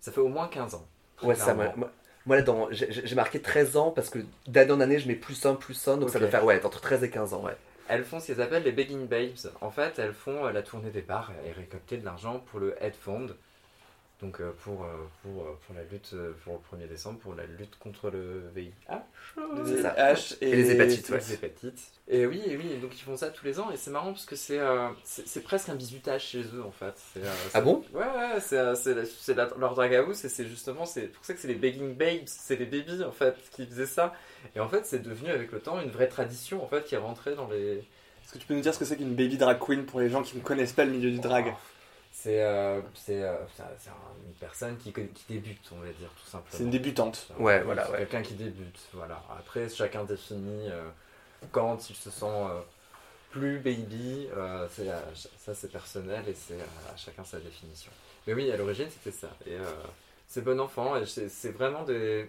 [0.00, 0.86] ça fait au moins 15 ans.
[1.22, 1.90] Ouais, ça, moi, moi-
[2.38, 5.86] là, j'ai marqué 13 ans parce que d'année en année, je mets plus 1, plus
[5.86, 7.42] 1, donc ça doit faire ouais, entre 13 et 15 ans.
[7.44, 7.56] Ouais.
[7.88, 9.50] Elles font ce qu'elles appellent les Begging Babes.
[9.62, 12.76] En fait, elles font euh, la tournée des bars et récolter de l'argent pour le
[12.82, 13.34] Head Fund.
[14.20, 14.88] Donc euh, pour, euh,
[15.22, 18.72] pour, euh, pour la lutte, pour le 1er décembre, pour la lutte contre le VIH.
[19.36, 19.94] les C'est ça.
[19.96, 21.18] H et, Et les hépatites, ouais.
[21.18, 21.92] Les hépatites.
[22.08, 24.24] Et oui, et oui, donc ils font ça tous les ans et c'est marrant parce
[24.24, 24.88] que c'est euh,
[25.44, 26.94] presque un bisutage chez eux en fait.
[27.12, 27.84] C'est, euh, Ah bon?
[27.92, 28.56] Ouais, ouais, c'est
[29.34, 32.56] leur drag house et c'est justement c'est pour ça que c'est les begging babes, c'est
[32.56, 34.14] les babies en fait qui faisaient ça.
[34.56, 36.98] Et en fait, c'est devenu avec le temps une vraie tradition en fait qui est
[36.98, 37.78] rentrée dans les.
[38.24, 40.10] Est-ce que tu peux nous dire ce que c'est qu'une baby drag queen pour les
[40.10, 41.46] gens qui ne connaissent pas le milieu du drag?
[41.48, 41.52] Euh,
[42.20, 43.22] c'est, euh, c'est-
[43.78, 46.50] c'est un- une personne qui, qui débute, on va dire, tout simplement.
[46.50, 47.28] C'est une débutante.
[47.38, 47.98] Ouais, Oui, voilà, ouais.
[47.98, 49.22] Quelqu'un qui débute, voilà.
[49.38, 50.88] Après, chacun définit euh,
[51.52, 52.60] quand il se sent euh,
[53.30, 54.66] plus baby, euh,
[55.38, 57.92] ça c'est personnel et c'est à, chacun sa définition.
[58.26, 59.28] Mais oui, à l'origine c'était ça.
[59.46, 59.64] Et euh,
[60.26, 62.28] c'est bon enfant et c'est vraiment des.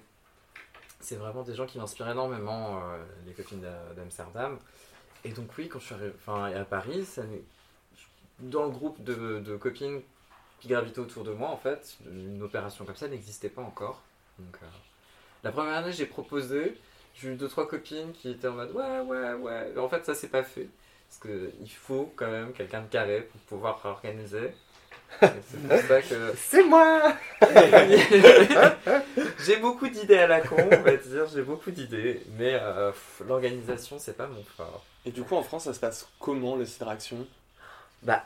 [1.02, 4.60] C'est vraiment des gens qui m'inspirent énormément, euh, les copines d'A- d'Amsterdam.
[5.24, 7.24] Et donc oui, quand je suis arrivé enfin, à Paris, ça
[8.40, 10.02] dans le groupe de, de copines
[10.60, 14.02] qui gravitaient autour de moi, en fait, une opération comme ça n'existait pas encore.
[14.38, 14.66] Donc, euh,
[15.44, 16.78] la première année, j'ai proposé,
[17.16, 19.72] j'ai eu deux trois copines qui étaient en mode ouais, ouais, ouais.
[19.74, 20.68] Mais en fait, ça s'est pas fait.
[21.08, 24.54] Parce qu'il faut quand même quelqu'un de carré pour pouvoir organiser.
[25.22, 26.34] C'est pour ça que.
[26.38, 27.14] C'est moi
[29.40, 32.22] j'ai beaucoup d'idées à la con, on va dire, j'ai beaucoup d'idées.
[32.38, 32.92] Mais euh,
[33.28, 34.86] l'organisation, c'est pas mon fort.
[35.06, 37.26] Et du coup, en France, ça se passe comment le Sideraction
[38.04, 38.26] Bah,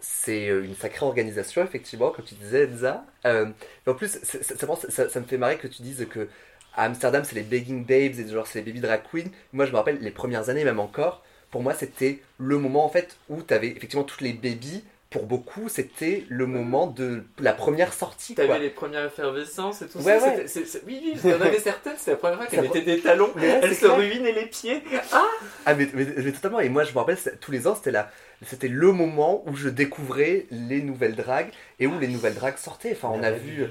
[0.00, 3.04] c'est euh, une sacrée organisation, effectivement, comme tu disais, Enza.
[3.26, 3.46] Euh,
[3.86, 6.28] en plus, c'est- c'est- ça, me fait marrer que tu dises que
[6.76, 9.28] à Amsterdam, c'est les begging babes et genre c'est les baby drag queens.
[9.52, 12.88] Moi, je me rappelle les premières années, même encore, pour moi, c'était le moment en
[12.88, 14.84] fait où tu avais effectivement toutes les babies.
[15.10, 18.36] Pour beaucoup, c'était le moment de la première sortie.
[18.36, 20.28] T'avais les premières effervescences et tout Ouais, ça.
[20.28, 20.44] ouais.
[20.46, 22.82] c'est- c'est- Oui, oui, il y en avait certaines, c'était la première fois qu'elles mettaient
[22.82, 23.96] des talons, ouais, elles c'est se clair.
[23.96, 24.80] ruinaient les pieds.
[25.12, 27.90] Ah mais, mais- mais totalement et moi je me rappelle c'est- tous les ans c'était
[27.90, 28.08] la
[28.46, 32.92] c'était le moment où je découvrais les nouvelles dragues et où les nouvelles dragues sortaient
[32.92, 33.66] enfin on a vu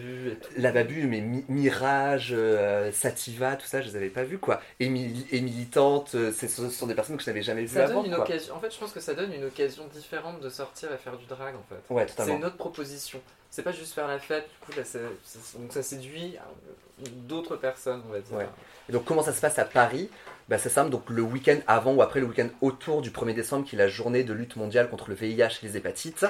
[0.57, 4.61] la Babu mais Mi- Mirage euh, Sativa tout ça je les avais pas vus quoi
[4.79, 7.85] et, et Militante euh, c'est- ce sont des personnes que je n'avais jamais vues Ça
[7.85, 8.23] avant donne une quoi.
[8.25, 8.55] occasion.
[8.55, 11.25] En fait, je pense que ça donne une occasion différente de sortir et faire du
[11.25, 11.93] drag en fait.
[11.93, 13.19] ouais C'est une autre proposition.
[13.51, 18.03] C'est pas juste faire la fête, du coup, c'est- donc ça séduit euh, d'autres personnes,
[18.07, 18.37] on va dire.
[18.37, 18.47] Ouais.
[18.87, 20.09] Et donc comment ça se passe à Paris?
[20.49, 23.65] Bah, C'est simple, donc le week-end avant ou après le week-end autour du 1er décembre
[23.65, 26.25] qui est la journée de lutte mondiale contre le VIH et les hépatites.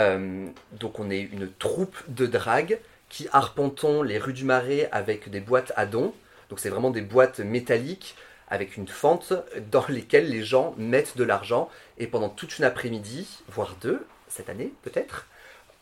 [0.00, 2.78] Euh, donc on est une troupe de drague
[3.08, 6.12] qui arpentons les rues du Marais avec des boîtes à dons.
[6.50, 8.16] Donc c'est vraiment des boîtes métalliques
[8.48, 9.32] avec une fente
[9.70, 14.48] dans lesquelles les gens mettent de l'argent et pendant toute une après-midi, voire deux, cette
[14.50, 15.26] année peut-être,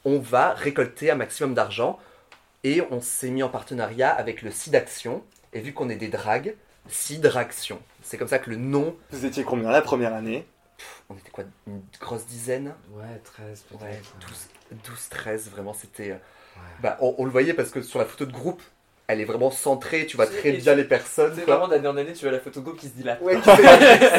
[0.05, 1.99] on va récolter un maximum d'argent
[2.65, 6.57] et on s'est mis en partenariat avec le SIDAction et vu qu'on est des dragues,
[6.89, 7.81] SIDRAction.
[8.03, 10.47] C'est comme ça que le nom, Vous étiez combien la première année?
[11.09, 12.75] On était quoi, une grosse dizaine?
[12.93, 13.83] Ouais, 13 peut-être.
[13.83, 14.49] Ouais, 12,
[14.85, 16.11] 12 13, vraiment c'était...
[16.13, 16.17] euh,
[16.55, 16.61] Ouais.
[16.83, 18.61] Bah, on, on le voyait parce que sur la photo de groupe,
[19.09, 21.33] elle est vraiment centrée, tu vois très et bien tu- les personnes.
[21.35, 23.21] C'est vraiment d'année en année, tu vois la photo qui se dilate.
[23.21, 23.51] Ouais, qui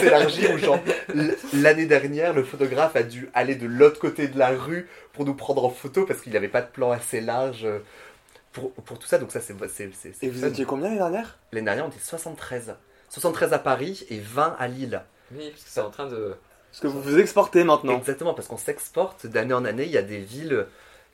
[0.02, 0.80] s'élargit, genre,
[1.16, 5.26] l- l'année dernière, le photographe a dû aller de l'autre côté de la rue pour
[5.26, 7.80] nous prendre en photo parce qu'il n'y avait pas de plan assez large euh,
[8.52, 9.18] pour, pour tout ça.
[9.18, 11.38] Donc ça, c'est c'est- c'est- c'est Et vous étiez combien l'année dernière?
[11.52, 12.76] L'année dernière, on était 73.
[13.10, 15.02] 73 à Paris et 20 à Lille.
[15.36, 16.36] Oui, parce que c'est en train de.
[16.72, 17.98] Parce que vous vous exportez maintenant.
[17.98, 19.86] Exactement, parce qu'on s'exporte d'année en année.
[19.86, 20.66] Il y a des villes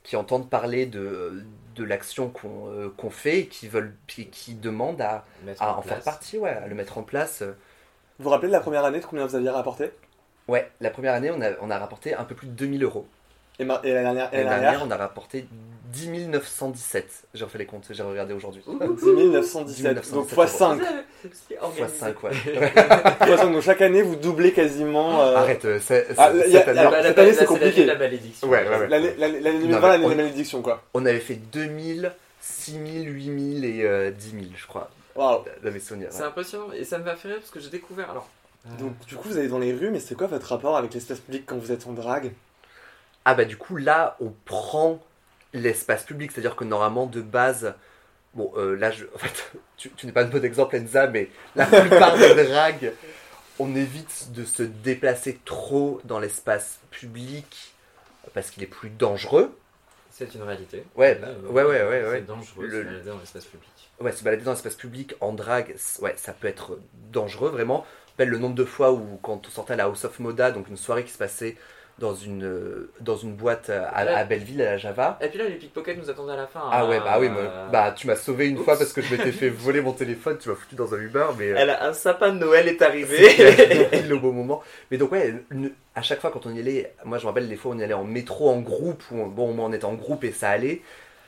[0.03, 1.43] qui entendent parler de,
[1.75, 5.25] de l'action qu'on euh, qu'on fait et qui, veulent, qui, qui demandent à,
[5.59, 7.43] à en en faire partie, ouais, à le mettre en place.
[8.19, 9.89] Vous vous rappelez de la première année de combien vous aviez rapporté?
[10.49, 13.07] Ouais, la première année, on a, on a rapporté un peu plus de 2000 euros.
[13.59, 15.47] et, ma- et l'année dernière, et dernière, dernière on a rapporté
[15.91, 17.23] 10 917.
[17.33, 18.61] J'ai refait les comptes, j'ai regardé aujourd'hui.
[18.67, 20.11] 10 917.
[20.13, 20.79] Donc x 5.
[21.75, 22.31] Fois 5, ouais.
[23.51, 25.21] donc chaque année vous doublez quasiment.
[25.21, 27.81] euh, Arrête, euh, c'est- Ah, cette année, la- c'est l'année compliqué.
[27.83, 28.47] de la malédiction.
[28.47, 28.87] Ouais, ouais, ouais.
[28.87, 30.81] L'année l'année- l'année Non, 2020, mais l'année on- de malédiction quoi.
[30.93, 34.89] on avait fait 2000, 6000, 8000 et euh, 10 000, je crois,
[35.79, 36.09] souvenirs.
[36.11, 38.09] C'est impressionnant et ça me va faire rire parce que j'ai découvert.
[38.11, 38.29] Alors.
[38.67, 40.93] euh, Donc du coup vous allez dans les rues, mais c'est quoi votre rapport avec
[40.93, 42.31] l'espace public quand vous êtes en drague?
[43.25, 44.99] Ah bah du coup là on prend
[45.53, 47.73] l'espace public, c'est-à-dire que normalement de base,
[48.33, 51.29] bon euh, là je, en fait tu, tu n'es pas de bon exemple Enza, mais
[51.55, 52.93] la plupart des dragues,
[53.59, 57.73] on évite de se déplacer trop dans l'espace public
[58.33, 59.57] parce qu'il est plus dangereux.
[60.11, 60.83] C'est une réalité.
[60.95, 62.11] Ouais, Là, euh, ouais, ouais, ouais, ouais.
[62.19, 63.69] C'est dangereux Le- se balader dans l'espace public.
[64.01, 66.79] Ouais, se balader dans l'espace public en drague, ouais, ça peut être
[67.11, 67.85] dangereux vraiment.
[67.85, 70.19] Je me rappelle le nombre de fois où quand on sortait à la House of
[70.19, 71.55] Moda, donc une soirée qui se passait
[71.99, 75.17] dans une, euh, dans une boîte à, à Belleville, à la Java.
[75.21, 76.61] Et puis là, les pickpockets nous attendaient à la fin.
[76.71, 76.89] Ah hein.
[76.89, 79.49] ouais, bah oui, Euh, bah tu m'as sauvé une fois parce que je m'étais fait
[79.49, 82.33] voler mon téléphone, tu m'as foutu dans un Uber, mais euh, Elle a un sapin
[82.33, 83.17] de Noël est arrivé.
[84.11, 84.61] au bon moment.
[84.91, 87.47] Mais donc ouais, une- à chaque fois quand on y allait, moi je me rappelle
[87.47, 89.85] les fois où on y allait en métro en groupe, où on- bon on était
[89.85, 90.81] en groupe et ça allait,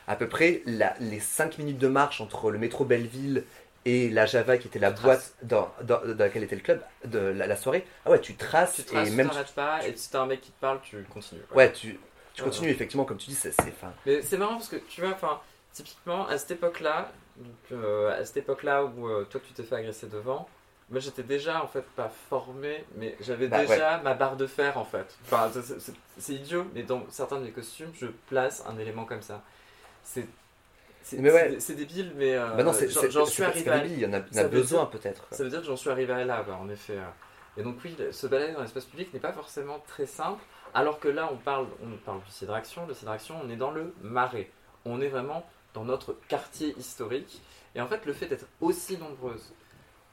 [0.08, 3.44] à peu près la- les 5 minutes de marche entre le métro Belleville
[3.86, 6.82] et la Java qui était la Tu boîte dans, dans, dans laquelle était le club,
[7.06, 9.30] de la, la soirée, ah ouais tu traces, tu traces, et tu même...
[9.30, 11.42] t'arrêtes pas, et si t'as un mec qui te parle, tu continues.
[11.50, 11.58] quoi.
[11.58, 12.00] Ouais, tu,
[12.34, 12.74] tu Ouais, continues ouais.
[12.76, 13.50] effectivement comme tu dis, c'est...
[13.60, 15.40] enfin, Mais c'est marrant parce que tu vois, enfin,
[15.74, 17.12] typiquement à cette époque-là,
[17.72, 20.48] euh, à cette époque-là où euh, toi tu t'es fait agresser devant,
[20.90, 24.78] moi j'étais déjà en fait pas formé, mais j'avais Bah, déjà ma barre de fer
[24.78, 25.18] en fait.
[25.26, 25.50] Enfin,
[26.18, 29.42] c'est idiot, mais dans certains de mes costumes, je place un élément comme ça.
[30.04, 30.28] C'est.
[31.04, 31.58] C'est ouais.
[31.76, 32.64] débile, mais euh, Bah
[33.10, 35.26] j'en suis arrivé à, débile, il y en a, y besoin peut-être.
[35.32, 36.94] ça veut dire que j'en suis arrivé à là, bah, en effet.
[36.98, 37.04] euh.
[37.58, 40.42] Et donc oui, se balader dans l'espace public n'est pas forcément très simple,
[40.74, 42.86] alors que là, on parle, on parle du Cidraction.
[42.88, 44.50] Le Cidraction, on est dans le Marais.
[44.86, 47.42] On est vraiment dans notre quartier historique.
[47.76, 49.52] Et en fait, le fait d'être aussi nombreuse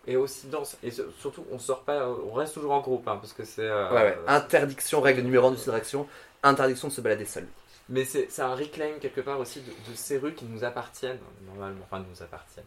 [0.06, 3.18] et aussi dense, et sur- surtout, on sort pas, on reste toujours en groupe, hein,
[3.20, 3.62] parce que c'est.
[3.62, 4.18] euh, Ouais, ouais.
[4.26, 6.08] Interdiction, règle numéro 1 du Cidraction,
[6.42, 7.46] interdiction de se balader seul.
[7.90, 11.80] Mais c'est un reclaim quelque part aussi de, de ces rues qui nous appartiennent, normalement,
[11.90, 12.64] enfin, nous appartiennent.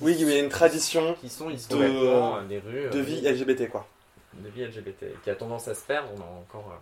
[0.00, 2.88] Oui, il y a une tradition Qui sont historiquement euh, des rues.
[2.90, 3.86] de euh, vie LGBT, quoi.
[4.34, 6.74] de vie LGBT, qui a tendance à se perdre, on a encore euh,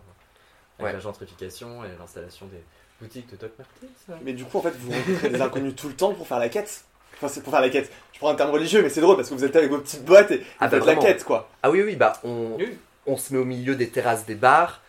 [0.78, 0.92] avec Ouais.
[0.92, 2.62] la gentrification et l'installation des
[3.00, 4.20] boutiques de Doc Martens.
[4.24, 6.48] Mais du coup, en fait, vous rencontrez des inconnus tout le temps pour faire la
[6.48, 6.84] quête.
[7.14, 7.90] Enfin, c'est pour faire la quête.
[8.12, 10.04] Je prends un terme religieux, mais c'est drôle parce que vous êtes avec vos petites
[10.04, 11.00] boîtes et Ah vous bah faites la vraiment.
[11.02, 11.50] quête, quoi.
[11.62, 12.78] Ah oui, oui, bah on, Oui.
[13.06, 14.80] on se met au milieu des terrasses des bars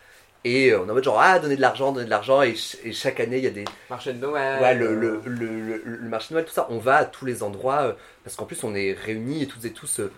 [0.44, 2.54] et euh, on est en mode genre, ah, donner de l'argent, donner de l'argent, et,
[2.56, 3.64] ch- et chaque année il y a des.
[3.90, 4.60] Marché de Noël.
[4.62, 7.24] Ouais, le, le, le, le- le marché de Noël, tout ça, on va à tous
[7.24, 7.92] les endroits euh,
[8.24, 10.10] parce qu'en plus on est réunis et toutes et tous euh,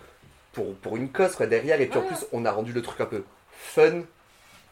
[0.53, 3.01] pour, pour une cause quoi derrière, et puis en plus on a rendu le truc
[3.01, 3.23] un peu
[3.57, 3.99] fun.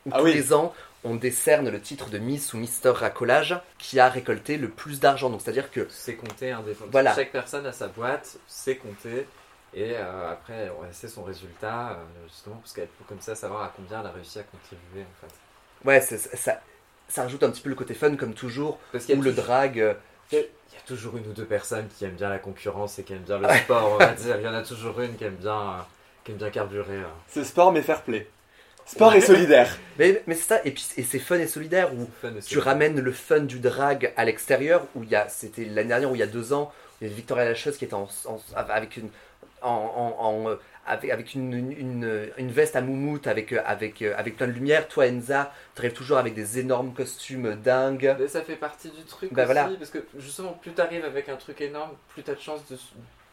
[0.06, 0.34] où Ah tous oui.
[0.34, 0.74] les ans,
[1.06, 5.30] on décerne le titre de Miss ou Mister Racolage qui a récolté le plus d'argent.
[5.30, 7.14] Donc c'est-à-dire que C'est compté un des Voilà.
[7.14, 9.28] Chaque personne a sa boîte, c'est compté.
[9.76, 11.96] Et euh, après, on sait son résultat, euh,
[12.28, 15.28] justement, parce qu'elle peut comme ça savoir à combien elle a réussi à contribuer, en
[15.28, 15.88] fait.
[15.88, 16.62] ouais, ça,
[17.08, 19.80] ça rajoute un petit peu le côté fun comme toujours, Parce a le toujours- drag.
[19.80, 19.94] euh,
[20.32, 23.14] Il y a toujours une ou deux personnes qui aiment bien la concurrence et qui
[23.14, 24.38] aiment bien le sport, on va dire.
[24.38, 25.82] Il y en a toujours une qui aime bien, euh,
[26.24, 26.98] qui aime bien carburer.
[26.98, 27.08] euh.
[27.28, 28.28] C'est sport, mais fair play.
[28.86, 29.78] Sport et solidaire.
[29.98, 32.10] Mais, mais c'est ça, et puis et c'est fun et solidaire où
[32.46, 36.12] tu ramènes le fun du drag à l'extérieur, où il y a, c'était l'année dernière
[36.12, 38.42] ou il y a deux ans, il y avait Victoria Lacheuse qui était en, en-
[38.56, 39.10] avec une,
[39.62, 41.54] en, en- en, euh, avec, avec une,
[42.38, 44.88] une, veste à moumoute avec, euh, avec, euh, avec plein de lumière.
[44.88, 48.16] Toi, Enza, tu arrives toujours avec des énormes costumes dingues.
[48.20, 49.70] Mais ça fait partie du truc Bah aussi, voilà.
[49.78, 52.78] parce que justement, plus t'arrives avec un truc énorme, plus t'as de chances de,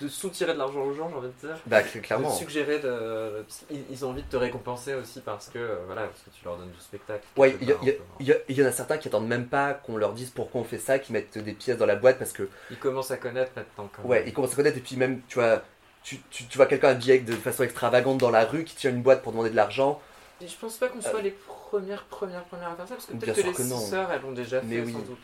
[0.01, 1.57] de soutirer de l'argent aux gens, j'ai envie de dire.
[1.67, 2.31] Bah, cl- clairement.
[2.31, 3.45] De suggérer de.
[3.71, 6.45] Ils, ils ont envie de te récompenser aussi parce que, euh, voilà, parce que tu
[6.45, 7.25] leur donnes du spectacle.
[7.37, 10.13] Ouais, il y, y y y en a certains qui attendent même pas qu'on leur
[10.13, 12.79] dise pourquoi on fait ça, qui mettent des pièces dans la boîte parce que Ils
[12.79, 15.63] commencent à connaître maintenant quand Ouais, ils commencent à connaître et puis même, tu vois,
[16.03, 19.03] tu, tu, tu vois quelqu'un habillé de façon extravagante dans la rue qui tient une
[19.03, 20.01] boîte pour demander de l'argent.
[20.41, 23.13] Et je pense pas qu'on soit les premières, premières, premières à faire ça, parce que
[23.13, 23.81] Euh, Bien peut-être que sûr les que non.
[23.81, 24.93] sœurs, elles l'ont déjà fait Mais oui.
[24.93, 25.19] sans doute.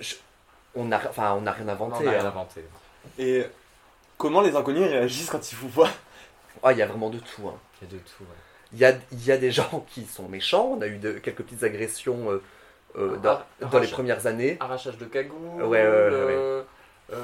[0.00, 0.16] Je-
[0.74, 2.06] on a, enfin, on n'a rien On inventé.
[2.06, 2.26] a rien hein.
[2.26, 2.62] inventé.
[3.18, 3.46] Et
[4.18, 5.88] comment les inconnus réagissent quand ils vous voient?
[6.62, 7.48] Ah, il y a vraiment de tout.
[7.48, 7.54] hein.
[7.80, 8.22] Il y a de tout.
[8.24, 8.36] ouais.
[8.74, 10.74] Il y a, il y a des gens qui sont méchants.
[10.76, 12.42] On a eu de, quelques petites agressions euh,
[12.96, 14.58] euh, dans, dans les premières années.
[14.60, 15.62] Arrachage de cagoule.
[15.62, 16.64] Ouais, ouais, ouais,
[17.10, 17.16] ouais.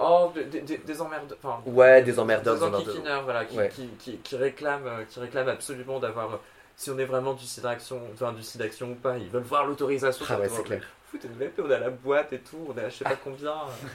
[0.00, 1.36] Oh, des, des, des- des emmerdes.
[1.42, 2.56] Enfin, Ouais, des emmerdeurs.
[2.56, 3.68] Des enquiquineurs, voilà, qui, Ouais.
[3.68, 6.34] qui, qui, qui réclament, euh, qui réclament absolument d'avoir.
[6.34, 6.38] euh,
[6.76, 9.42] Si on est vraiment du site d'action, enfin du site d'action ou pas, ils veulent
[9.42, 10.24] voir l'autorisation.
[10.28, 10.82] Ah ouais, c'est clair.
[11.12, 13.52] Paix, on a la boîte et tout, on a je sais pas combien.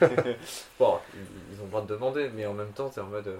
[0.78, 3.26] bon, ils, ont le droit de demander, mais en même temps, t'es en mode.
[3.28, 3.36] euh,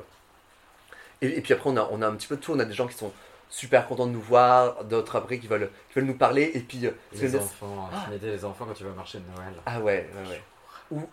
[1.22, 2.52] Et, et puis après, on a, on a un petit peu de tout.
[2.52, 3.12] On a des gens qui sont
[3.48, 6.50] super contents de nous voir, d'autres après qui veulent, qui veulent nous parler.
[6.54, 7.98] Et puis, les enfants, Ah.
[8.02, 9.52] intimider les enfants quand tu vas au marché de Noël.
[9.66, 10.42] Ah ouais, ouais, ouais.
[10.90, 11.08] Ou,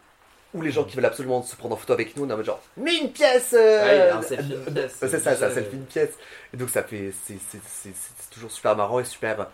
[0.53, 2.37] ou les gens qui veulent absolument se prendre en photo avec nous, on est en
[2.37, 5.53] mode genre, mais une pièce euh, Ouais, une pièce, C'est ça, c'est un obligé.
[5.61, 6.11] selfie, une pièce.
[6.53, 9.47] Et donc ça fait, c'est toujours super marrant et super,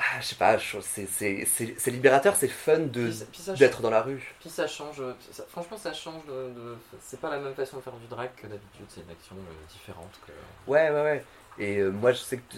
[0.00, 2.78] ah, je sais pas, c'est- libérateur, c'est fun
[3.10, 4.32] ça- ça d'être dans la rue.
[4.40, 7.78] Puis ça change, euh, ça- franchement ça change de, de- c'est pas la même façon
[7.78, 10.32] de faire du drag que d'habitude, c'est une action euh, différente que...
[10.70, 11.24] Ouais, ouais, ouais.
[11.58, 12.56] Et euh, moi, je sais que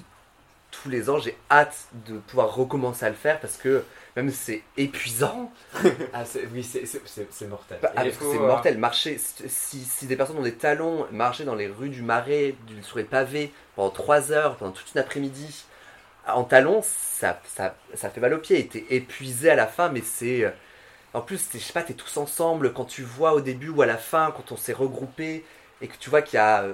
[0.70, 3.84] tous les ans, j'ai hâte de pouvoir recommencer à le faire parce que
[4.16, 5.52] même c'est épuisant,
[6.12, 7.02] Ah oui c'est- c'est
[7.32, 7.78] c'est- mortel.
[7.80, 8.78] Bah, ah, c'est euh, mortel.
[8.78, 12.82] Marcher, si, si des personnes ont des talons, marcher dans les rues du Marais, du-
[12.82, 15.64] sur les pavés, pendant 3 heures, pendant toute une après-midi,
[16.28, 18.60] en talons, ça, ça, ça fait mal aux pieds.
[18.60, 20.44] Et t'es épuisé à la fin, mais c'est.
[20.44, 20.50] euh,
[21.14, 22.72] En plus, je sais pas, t'es tous ensemble.
[22.74, 25.44] Quand tu vois au début ou à la fin, quand on s'est regroupé,
[25.82, 26.64] et que tu vois qu'il y a.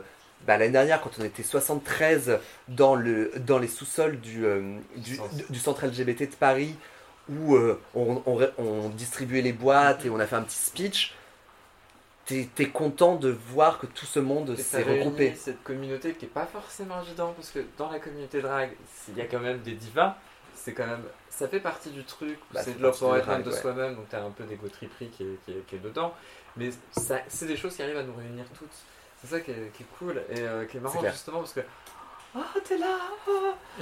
[0.46, 5.58] bah, L'année dernière, quand on était 73 dans, le, dans les sous-sols du, euh, du,
[5.58, 6.74] centre LGBT de Paris,
[7.28, 11.14] où euh, on, on, on distribuait les boîtes et on a fait un petit speech,
[12.26, 15.34] t'es es content de voir que tout ce monde s'est regroupé.
[15.36, 18.70] cette communauté qui est pas forcément évident parce que dans la communauté drag,
[19.08, 20.16] il y a quand même des divas,
[20.54, 23.56] c'est quand même, ça fait partie du truc, Bah, c'est de l'empowerment de ouais.
[23.56, 26.12] soi-même, donc t'as un peu d'égo triperie qui est, qui, est, qui est dedans,
[26.56, 26.70] mais
[27.28, 28.68] c'est des choses qui arrivent à nous réunir toutes.
[29.20, 31.60] C'est ça qui est, qui est cool et euh, qui est marrant justement parce que
[32.34, 32.86] ah t'es là
[33.28, 33.30] ah.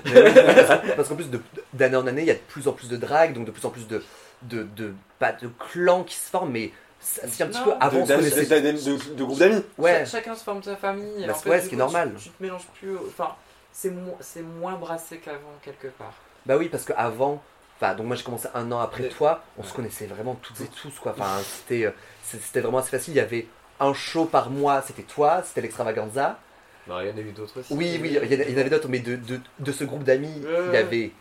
[0.07, 1.41] Oui, parce qu'en plus, de-
[1.72, 3.64] d'année en année, il y a de plus en plus de drague, donc de plus
[3.64, 4.03] en plus de,
[4.43, 6.70] de, de, pas de clans qui se forment, mais
[7.01, 7.64] c'est un petit Non.
[7.64, 9.62] peu avant, de, de, de- de groupe d'amis.
[9.76, 11.26] Ouais, Cha- Chacun se forme sa famille.
[11.26, 12.12] Bah, en fait, ouais, ce qui est normal.
[12.16, 12.97] Tu, tu te mélanges plus.
[12.97, 13.35] Enfin,
[13.72, 16.14] c'est mo- c'est moins brassé qu'avant, quelque part.
[16.47, 17.43] bah oui, parce qu'avant,
[17.76, 20.61] enfin, donc moi j'ai commencé un an après Mais- toi, on se connaissait vraiment toutes
[20.61, 21.12] et tous, quoi.
[21.18, 21.91] Enfin, c'était, euh,
[22.22, 23.14] c'était vraiment assez facile.
[23.14, 23.49] Il y avait
[23.81, 26.39] un show par mois, c'était toi, c'était l'extravaganza.
[26.87, 27.72] Bah, il y en a eu d'autres aussi.
[27.72, 30.66] Oui, oui, il y, en avait d'autres, mais de, de, de ce groupe d'amis, Ouais,
[30.68, 31.12] il y avait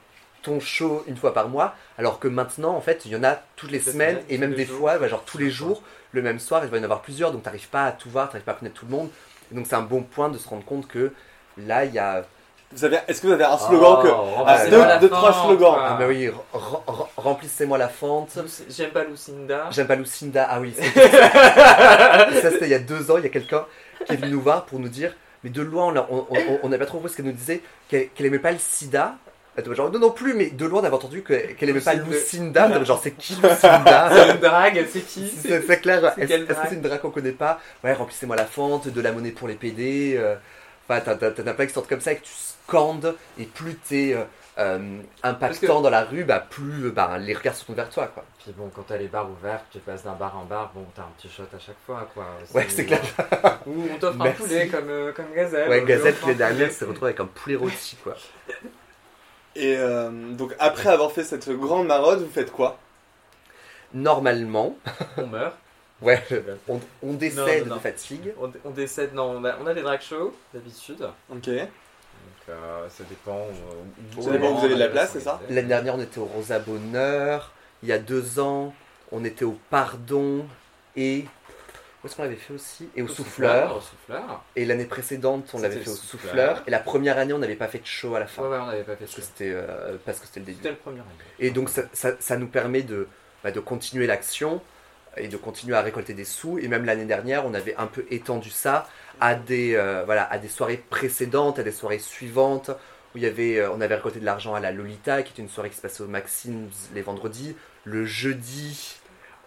[0.42, 3.40] ton show une fois par mois, alors que maintenant, en fait, il y en a
[3.56, 4.80] toutes les semaines, semaines, et même des jours.
[4.80, 5.82] fois, bah, genre tous les jours,
[6.12, 8.28] le même soir, il va y en avoir plusieurs, donc t'arrives pas à tout voir,
[8.28, 9.10] t'arrives pas à connaître tout le monde.
[9.52, 11.14] Et donc c'est un bon point de se rendre compte que
[11.58, 12.26] là, il y a...
[12.76, 14.66] Vous avez, est-ce que vous avez un slogan que Oh, Ah,
[15.00, 15.76] deux- trois slogans.
[15.80, 18.30] Ah bah oui, re- re- remplissez-moi la fente.
[18.70, 19.66] J'aime pas Lucinda.
[19.72, 20.92] J'aime pas Lucinda, ah oui, c'est-
[22.42, 23.66] ça c'était il y a deux ans, il y a quelqu'un
[24.06, 25.14] qui est venu nous voir pour nous dire,
[25.44, 27.32] mais de loin, on a- on on- on n'a pas trop compris ce qu'elle nous
[27.32, 29.16] disait, qu'elle qu'elle aimait pas le sida.
[29.72, 32.84] Genre, non, non plus, mais de loin, on avait entendu que- qu'elle aimait pas Lucinda.
[32.84, 34.10] Genre, c'est qui Lucinda?
[34.12, 35.32] C'est une drague, c'est qui?
[35.68, 37.60] C'est clair, est-ce que c'est une drague qu'on connaît pas?
[37.84, 40.16] Ouais, remplissez-moi la fente, de la monnaie pour les PD.
[40.18, 40.36] euh,
[40.90, 42.32] Enfin, t'as- t'as t'as plein qui sortent comme ça et que tu
[42.68, 44.24] scandes, et plus t'es euh,
[44.60, 48.08] euh, impactant dans la rue, bah plus euh, bah, les regards se tournent vers toi,
[48.08, 48.24] quoi.
[48.44, 51.02] Puis bon, quand t'as les bars ouverts, tu passes d'un bar en bar, bon, t'as
[51.04, 52.26] un petit shot à chaque fois, quoi.
[52.54, 53.02] Ouais, c'est clair.
[53.66, 55.70] Ou on t'offre un poulet comme, euh, comme Gazelle.
[55.70, 56.72] Ouais, t'offre un les dernières, poulet.
[56.72, 58.16] s'est retrouvé avec un poulet rôti, quoi.
[59.56, 62.80] Et euh, donc après avoir fait cette grande maraude, vous faites quoi?
[63.94, 64.76] Normalement,
[65.18, 65.54] On meurt.
[66.02, 66.24] ouais,
[66.68, 67.76] on, on décède Non, non, non.
[67.76, 68.34] de fatigue.
[68.42, 71.08] On, on décède, non, on a, on a des drag shows d'habitude.
[71.32, 71.50] Ok.
[72.48, 73.38] Donc euh, ça dépend.
[73.38, 75.96] où- où Ça on dépend où vous avez de la place, c'est ça L'année dernière,
[75.96, 77.52] on était au Rosa Bonheur.
[77.84, 78.74] Il y a deux ans,
[79.12, 80.46] on était au Pardon
[80.96, 81.26] et.
[82.04, 82.90] Où est-ce qu'on l'avait fait aussi?
[82.98, 83.82] Et au, Au Souffleur.
[84.58, 86.22] Et l'année précédente, on l'avait fait au le Souffleur.
[86.32, 86.64] Souffleur.
[86.68, 88.42] Et la première année, on n'avait pas fait de show à la fin.
[88.44, 89.28] Ouais, ouais, on n'avait pas fait Parce que ça.
[89.34, 90.58] c'était euh, parce que c'était le début.
[90.58, 91.08] C'était le premier année.
[91.40, 93.08] Et donc ça, ça- ça nous permet de,
[93.42, 94.62] bah, de continuer l'action
[95.16, 96.60] et de continuer à récolter des sous.
[96.60, 98.86] Et même l'année dernière, on avait un peu étendu ça
[99.20, 102.70] à des, euh, voilà, à des soirées précédentes, à des soirées suivantes,
[103.14, 105.42] où il y avait, euh, on avait récolté de l'argent à la Lolita, qui était
[105.42, 107.56] une soirée qui se passait au Maxims les vendredis.
[107.86, 108.96] Le jeudi,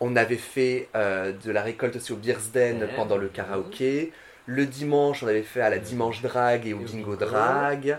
[0.01, 4.12] on avait fait euh, de la récolte aussi au Beersden pendant le karaoké.
[4.47, 7.17] Le dimanche, on avait fait à la Dimanche Drag et au Bingo bingo.
[7.17, 7.99] Drag.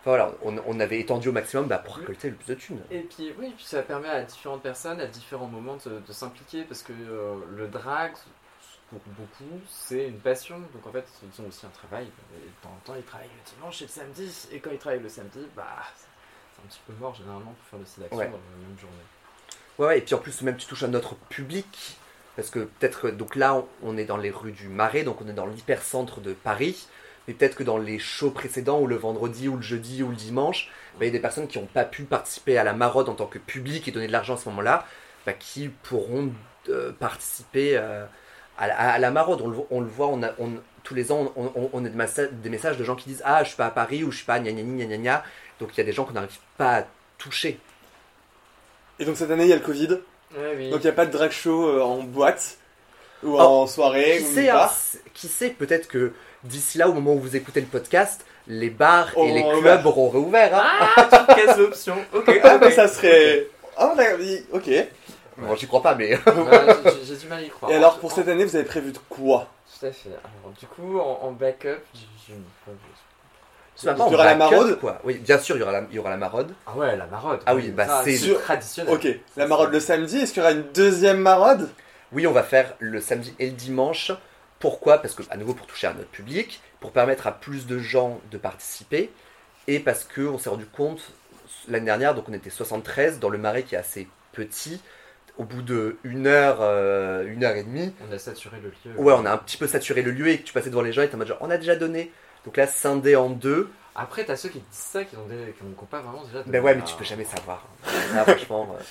[0.00, 2.80] Enfin, voilà, on, on avait étendu au maximum bah, pour récolter le plus de thunes.
[2.90, 6.62] Et puis, oui, puis ça permet à différentes personnes, à différents moments, de, de s'impliquer
[6.62, 8.12] parce que euh, le drag,
[8.90, 10.58] pour beaucoup, c'est une passion.
[10.58, 12.04] Donc en fait, ils ont aussi un travail.
[12.06, 14.48] Et de temps en temps, ils travaillent le dimanche et le samedi.
[14.52, 15.64] Et quand ils travaillent le samedi, bah,
[16.54, 18.26] c'est un petit peu mort généralement pour faire aussi l'action Ouais.
[18.26, 18.96] dans la même journée.
[19.78, 21.96] Ouais, ouais, et puis en plus, même tu touches à notre public.
[22.36, 25.28] Parce que peut-être, donc là, on- on est dans les rues du Marais, donc on
[25.28, 26.86] est dans l'hypercentre de Paris.
[27.26, 30.16] Mais peut-être que dans les shows précédents, ou le vendredi, ou le jeudi, ou le
[30.16, 33.08] dimanche, bah, il y a des personnes qui n'ont pas pu participer à la maraude
[33.08, 34.86] en tant que public et donner de l'argent à ce moment-là,
[35.24, 36.30] bah, qui pourront
[36.68, 38.04] euh, participer euh,
[38.58, 39.40] à, la- à la maraude.
[39.42, 40.50] On le, vo- on le voit, on a, on-
[40.84, 43.22] tous les ans, on, on- on a des, massa- des messages de gens qui disent
[43.24, 44.96] Ah, je suis pas à Paris, ou je suis pas à gna gna gna gna
[44.98, 45.24] gna.
[45.60, 46.84] Donc il y a des gens qu'on n'arrive pas à
[47.18, 47.58] toucher.
[48.98, 49.88] Et donc cette année, il y a le Covid.
[50.36, 50.70] Ouais, oui.
[50.70, 52.58] Donc il n'y a pas de drag show euh, en boîte
[53.22, 54.68] ou Oh, en soirée Qui ou sait, hein,
[55.14, 56.12] qui sait, peut-être que
[56.44, 59.56] d'ici là, au moment où vous écoutez le podcast, les bars et Auront les clubs
[59.58, 59.86] ouvert.
[59.86, 60.54] auront réouvert.
[60.54, 60.88] hein.
[60.96, 61.96] Ah, tu casses l'option.
[62.14, 63.48] Ok, Ah bah ça serait...
[63.76, 63.94] Ah
[64.52, 64.70] ok.
[65.38, 66.14] Et Bon, j'y crois pas, mais.
[66.14, 66.20] Ouais,
[66.84, 67.70] j'ai- j'ai du mal à y croire.
[67.72, 69.48] alors pour cette année, vous avez prévu de quoi?
[69.78, 70.08] Tout à fait.
[70.10, 72.42] Alors, du coup, en, en backup, j'ai- une-
[73.82, 75.00] Il y aura la backup, maraude quoi.
[75.04, 76.54] Oui, bien sûr, il y aura la, il y aura la maraude.
[76.66, 77.40] Ah ouais, la maraude.
[77.44, 78.94] Ah oui, bah, Ça, c'est- Sur- traditionnel.
[78.94, 79.06] Ok,
[79.36, 81.68] la maraude le samedi, est-ce qu'il y aura une deuxième maraude?
[82.12, 84.12] Oui, on va faire le samedi et le dimanche.
[84.60, 84.98] Pourquoi?
[84.98, 88.18] Parce que, à nouveau, pour toucher à notre public, pour permettre à plus de gens
[88.30, 89.10] de participer,
[89.66, 91.00] et parce que on s'est rendu compte
[91.68, 94.80] l'année dernière, donc on était 73 dans le marais qui est assez petit.
[95.38, 98.98] Au bout de une heure, euh, une heure et demie, On a saturé le lieu.
[98.98, 100.92] ouais, on a un petit peu saturé le lieu et que tu passais devant les
[100.92, 102.10] gens et t'es en mode genre, on a déjà donné.
[102.46, 103.68] Donc là, scindé en deux.
[103.94, 105.54] Après, t'as ceux qui disent ça, qui n'ont des...
[105.90, 106.42] pas vraiment déjà.
[106.46, 107.66] Ben ouais, mais tu peux jamais savoir.
[108.14, 108.82] Là, franchement, euh,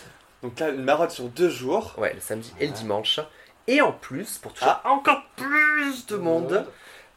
[0.44, 1.94] Donc là, une maraude sur deux jours.
[1.98, 3.20] ouais, le samedi et le dimanche.
[3.68, 4.82] Et en plus, pour toucher Ah.
[4.86, 6.66] encore plus de monde,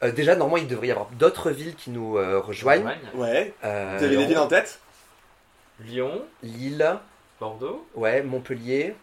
[0.03, 2.89] euh, déjà, normalement, il devrait y avoir d'autres villes qui nous euh, rejoignent.
[3.13, 3.53] Ouais.
[3.63, 4.79] Euh, Vous avez des villes en tête?
[5.81, 6.97] Lyon, Lille,
[7.39, 7.87] Bordeaux.
[7.95, 8.95] ouais, Montpellier.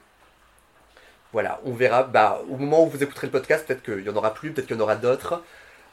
[1.32, 2.02] Voilà, on verra.
[2.04, 4.66] Bah, au moment où vous écouterez le podcast, peut-être qu'il y en aura plus, peut-être
[4.66, 5.42] qu'il y en aura d'autres.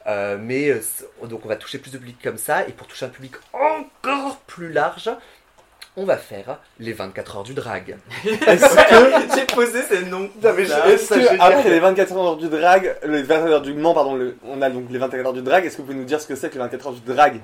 [0.06, 0.80] Euh, mais euh,
[1.24, 2.66] donc on va toucher plus de public comme ça.
[2.68, 5.10] Et pour toucher un public encore plus large,
[5.96, 7.96] on va faire les 24 heures du drag.
[8.24, 9.34] Est-ce que...
[9.36, 10.28] J'ai posé ces noms.
[10.42, 11.40] Non, mais Ça, est-ce ça, que génial.
[11.40, 14.68] après les 24 heures du drag, les 24 heures du Mans, pardon, le- on a
[14.70, 16.48] donc les 24 heures du drag, est-ce que vous pouvez nous dire ce que c'est
[16.48, 17.40] que les 24 heures du drag?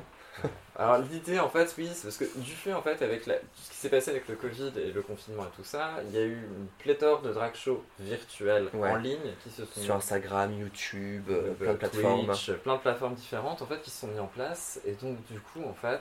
[0.81, 3.45] Alors l'idée en fait oui c'est parce que du fait en fait avec la- tout
[3.55, 6.19] ce qui s'est passé avec le Covid et le confinement et tout ça, il y
[6.19, 8.89] a eu une pléthore de drag shows virtuels Ouais.
[8.91, 12.27] en ligne qui se sont Sur Instagram, YouTube, euh, euh, plein de plateformes.
[12.29, 15.19] Twitch, plein de plateformes différentes en fait qui se sont mis en place et donc
[15.31, 16.01] du coup en fait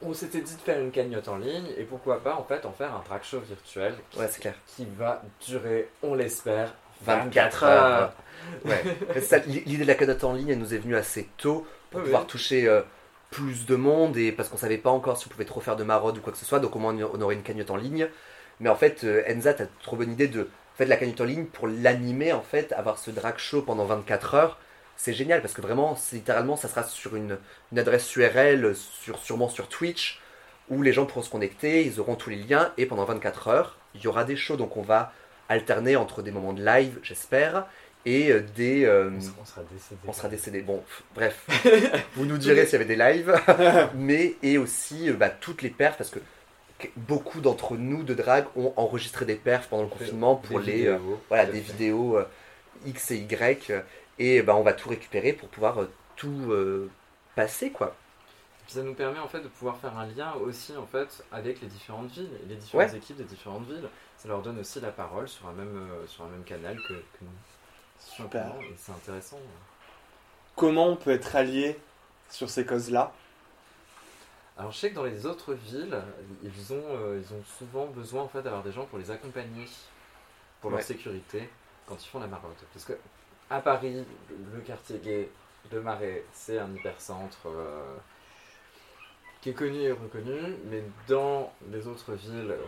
[0.00, 2.72] on s'était dit de faire une cagnotte en ligne et pourquoi pas en fait en
[2.72, 4.54] faire un drag show virtuel Ouais, c'est clair.
[4.66, 6.72] qui va durer on l'espère
[7.02, 8.12] 24 heures.
[8.64, 8.82] Ouais.
[9.14, 12.02] Mais ça, L'idée de la cagnotte en ligne, elle nous est venue assez tôt pour
[12.02, 12.28] pouvoir oui.
[12.28, 12.82] toucher euh,
[13.30, 15.84] plus de monde et parce qu'on savait pas encore si on pouvait trop faire de
[15.84, 18.08] maraude ou quoi que ce soit, donc au moins on aurait une cagnotte en ligne.
[18.60, 21.24] Mais en fait, euh, Enza, t'as trop bonne idée de faire de la cagnotte en
[21.24, 24.58] ligne pour l'animer en fait, avoir ce drag show pendant 24 heures.
[24.96, 27.38] C'est génial parce que vraiment, littéralement, ça sera sur une,
[27.72, 30.20] une adresse URL, sur, sûrement sur Twitch,
[30.68, 33.78] où les gens pourront se connecter, ils auront tous les liens et pendant 24 heures,
[33.94, 34.56] il y aura des shows.
[34.56, 35.12] Donc on va
[35.48, 37.66] alterner entre des moments de live, j'espère,
[38.04, 38.84] et euh, des.
[38.84, 40.00] euh, On sera- on sera décédé.
[40.08, 40.62] on sera décédé.
[40.62, 41.46] Bon, pff, bref,
[42.16, 43.34] vous nous direz s'il y avait des lives,
[43.94, 46.18] mais et aussi euh, bah, toutes les perfs parce que
[46.96, 50.86] beaucoup d'entre nous de drag ont enregistré des perfs pendant le confinement pour Des les
[50.88, 51.72] euh, vidéos, voilà des fait.
[51.72, 52.24] vidéos euh,
[52.86, 53.72] X et Y
[54.18, 56.90] et bah, on va tout récupérer pour pouvoir euh, tout euh,
[57.36, 57.94] passer quoi.
[58.66, 61.60] Puis ça nous permet en fait de pouvoir faire un lien aussi en fait avec
[61.60, 62.96] les différentes villes les différentes Ouais.
[62.96, 63.88] équipes des différentes villes.
[64.18, 66.94] Ça leur donne aussi la parole sur un même, euh, sur un même canal que,
[66.94, 67.28] que nous.
[68.06, 68.52] Super.
[68.76, 69.38] C'est intéressant.
[70.56, 71.78] Comment on peut être allié
[72.30, 73.12] sur ces causes-là?
[74.58, 75.98] Alors je sais que dans les autres villes,
[76.42, 79.66] ils ont, euh, ils ont souvent besoin en fait d'avoir des gens pour les accompagner
[80.60, 81.48] pour leur sécurité
[81.86, 82.52] quand ils font la maraude.
[82.72, 82.92] Parce que
[83.48, 85.30] à Paris, le quartier gay
[85.70, 87.96] de Marais, c'est un hypercentre euh,
[89.40, 92.64] qui est connu et reconnu, mais dans les autres villes euh,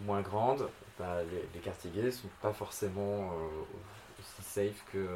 [0.00, 0.68] moins grandes,
[0.98, 3.32] bah, les, les quartiers gays sont pas forcément
[4.38, 5.06] aussi safe que, euh,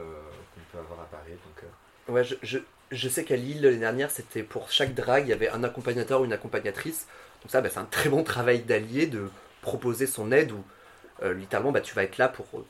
[0.55, 1.33] qu'on peut avoir à Paris.
[1.33, 2.59] Donc, euh, Ouais, je, je,
[2.91, 6.21] je sais qu'à Lille l'année dernière, c'était pour chaque drag, il y avait un accompagnateur
[6.21, 7.07] ou une accompagnatrice.
[7.43, 9.31] Donc ça, bah, c'est un très bon travail d'allié de
[9.63, 10.63] proposer son aide où
[11.23, 12.65] euh, littéralement bah, tu vas être là pour euh,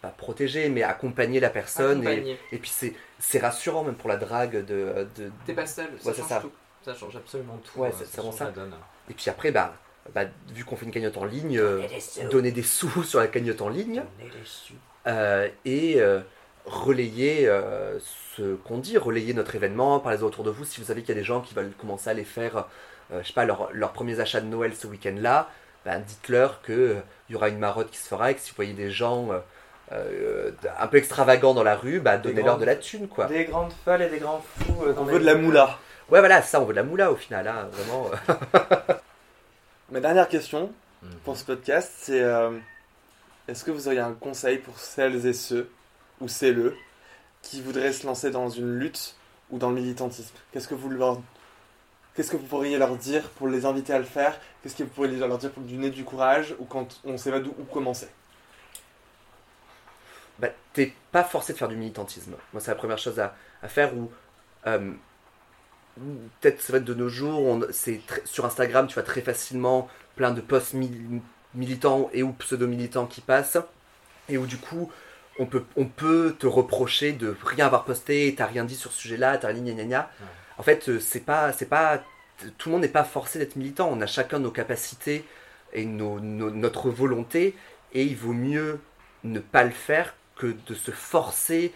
[0.00, 2.02] pas protéger, mais accompagner la personne.
[2.04, 2.38] Et, accompagner.
[2.52, 6.08] et puis c'est c'est rassurant même pour la drague de, de, T'es pas seul, ça
[6.08, 6.40] Ouais, c'est change ça.
[6.40, 6.52] tout.
[6.84, 7.80] Ça change absolument tout.
[7.80, 8.52] Ouais, euh, c'est ça vraiment ça.
[9.10, 9.74] Et puis après, bah,
[10.14, 11.82] bah, vu qu'on fait une cagnotte en ligne, euh,
[12.30, 14.02] donner des sous sur la cagnotte en ligne
[15.06, 16.20] et euh,
[16.66, 17.98] relayer euh,
[18.36, 20.64] ce qu'on dit, relayer notre événement, parlez autour de vous.
[20.64, 22.64] Si vous savez qu'il y a des gens qui veulent commencer à aller faire,
[23.12, 25.48] euh, je sais pas, leurs premiers achats de Noël ce week-end-là,
[25.84, 28.72] bah, dites-leur qu'il y aura une marotte qui se fera et que si vous voyez
[28.72, 29.38] des gens euh,
[29.92, 30.50] euh,
[30.80, 33.26] un peu extravagants dans la rue, Des donnez-leur de la thune, quoi.
[33.26, 34.84] Des grandes folles et des grands fous.
[34.86, 35.78] euh, On veut de la moula.
[36.10, 38.10] Ouais, voilà, ça, on veut de la moula au final, hein, vraiment.
[38.10, 38.94] euh.
[39.92, 41.10] Ma dernière question Mhm.
[41.24, 42.50] pour ce podcast, c'est euh,
[43.48, 45.70] est-ce que vous auriez un conseil pour celles et ceux,
[46.20, 46.72] ou celles
[47.42, 49.16] qui voudraient se lancer dans une lutte
[49.50, 50.34] ou dans le militantisme?
[50.52, 51.20] Qu'est-ce que vous leur...
[52.14, 54.38] Qu'est-ce que vous pourriez leur dire pour les inviter à le faire?
[54.62, 57.40] Qu'est-ce que vous pourriez leur dire pour donner du courage ou quand on sait pas
[57.40, 58.08] d'où où commencer
[60.38, 62.34] bah, t'es pas forcé de faire du militantisme.
[62.52, 64.10] Moi, c'est la première chose à, à faire où,
[64.66, 64.92] euh,
[66.40, 70.32] peut-être c'est vrai que de nos jours, c'est sur Instagram, tu vois très facilement plein
[70.32, 71.20] de posts mil-
[71.54, 73.58] militants et ou pseudo-militants qui passent,
[74.28, 74.90] et où du coup,
[75.38, 78.98] on peut, on peut te reprocher de rien avoir posté, t'as rien dit sur ce
[79.00, 80.10] sujet-là, t'as rien dit, gna gna gna.
[80.20, 80.26] Ouais.
[80.58, 82.02] En fait, euh, c'est pas, c'est pas,
[82.58, 83.88] tout le monde n'est pas forcé d'être militant.
[83.92, 85.24] On a chacun nos capacités
[85.72, 87.56] et nos- nos- notre volonté,
[87.92, 88.80] et il vaut mieux
[89.24, 91.72] ne pas le faire que de se forcer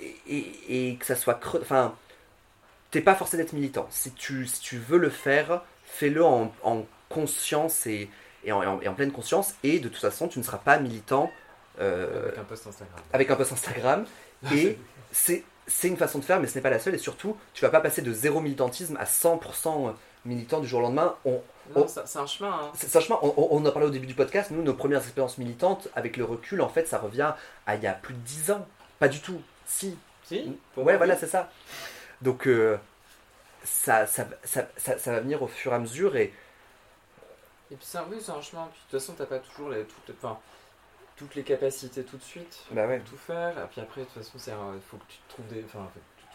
[0.00, 1.60] et, et- et que ça soit creux.
[1.62, 1.94] Enfin,
[2.90, 3.86] t'es pas forcé d'être militant.
[3.90, 8.08] Si tu, si tu veux le faire, fais-le en, en conscience et,
[8.44, 9.54] et en, et en- et en pleine conscience.
[9.62, 11.30] Et de toute façon, tu ne seras pas militant
[11.80, 13.00] euh, Avec un post Instagram.
[13.12, 14.04] avec un post Instagram.
[14.54, 14.78] Et
[15.12, 16.94] c'est c'est une façon de faire, mais ce n'est pas la seule.
[16.94, 19.92] Et surtout, tu vas pas passer de zéro militantisme à 100%
[20.24, 21.14] militant du jour au lendemain.
[21.24, 21.40] On,
[21.86, 22.50] c'est un chemin.
[22.50, 22.70] hein.
[22.74, 24.50] c'est- Franchement, on, on en a parlé au début du podcast.
[24.50, 27.32] Nous, nos premières expériences militantes, avec le recul, en fait, ça revient
[27.66, 28.66] à il y a plus de 10 ans.
[28.98, 29.40] Pas du tout.
[29.66, 29.96] Si.
[30.24, 31.50] Si Ouais, voilà, c'est ça.
[32.20, 32.76] Donc, euh,
[33.64, 36.16] ça, ça, ça, ça, ça va venir au fur et à mesure.
[36.16, 36.32] Et
[37.70, 38.04] Et puis c'est un
[38.40, 38.68] chemin.
[38.72, 40.38] Puis de toute façon, t'as pas toujours les, toutes, les, enfin,
[41.16, 42.64] toutes les capacités tout de suite.
[42.72, 43.00] Bah ouais.
[43.00, 43.56] Tout faire.
[43.58, 44.52] Et puis après, de toute façon, c'est
[44.88, 45.64] faut que tu te trouves des.
[45.64, 45.88] Enfin,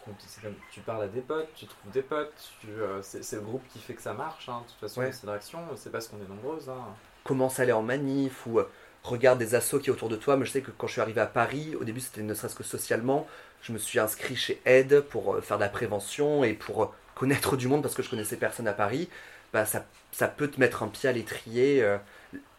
[0.06, 2.52] tu, c'est comme- tu parles à des potes, tu trouves des potes.
[2.70, 4.48] Euh, c'est, c'est le groupe qui fait que ça marche.
[4.50, 4.62] hein.
[4.66, 5.12] De toute façon, Ouais.
[5.12, 5.60] c'est l'action.
[5.76, 6.70] C'est parce qu'on est nombreuses.
[6.70, 6.94] hein.
[7.24, 8.70] commence à aller en manif ou euh,
[9.04, 10.36] regarde des assos qui est autour de toi.
[10.36, 12.56] Moi, je sais que quand je suis arrivé à Paris, au début, c'était ne serait-ce
[12.56, 13.28] que socialement.
[13.64, 17.58] Je me suis inscrit chez Aide pour euh, faire de la prévention et pour connaître
[17.58, 19.10] du monde parce que je connaissais personne à Paris.
[19.56, 21.96] Bah, ça, ça peut te mettre un pied à l'étrier euh,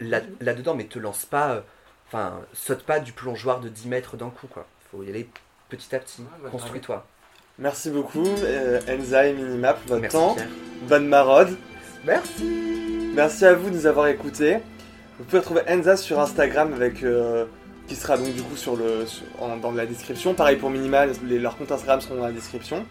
[0.01, 1.51] là, là-dedans, mais te lance pas.
[1.51, 1.61] euh,
[2.09, 4.64] Enfin, saute pas du plongeoir de 10 mètres d'un coup, quoi.
[4.90, 5.28] faut y aller
[5.68, 6.22] petit à petit.
[6.22, 7.05] Ouais, bah, Construis-toi.
[7.59, 10.34] Merci beaucoup, euh, Enza et Minimap, pour votre Merci temps.
[10.34, 10.49] Pierre.
[10.88, 11.57] Bonne maraude.
[12.05, 12.44] Merci.
[13.14, 14.59] Merci à vous de nous avoir écoutés.
[15.18, 17.44] Vous pouvez retrouver Enza sur Instagram avec euh,
[17.88, 20.32] qui sera donc du coup sur le sur- en- dans la description.
[20.32, 22.86] Pareil pour Minimal, les- leurs comptes Instagram seront dans la description.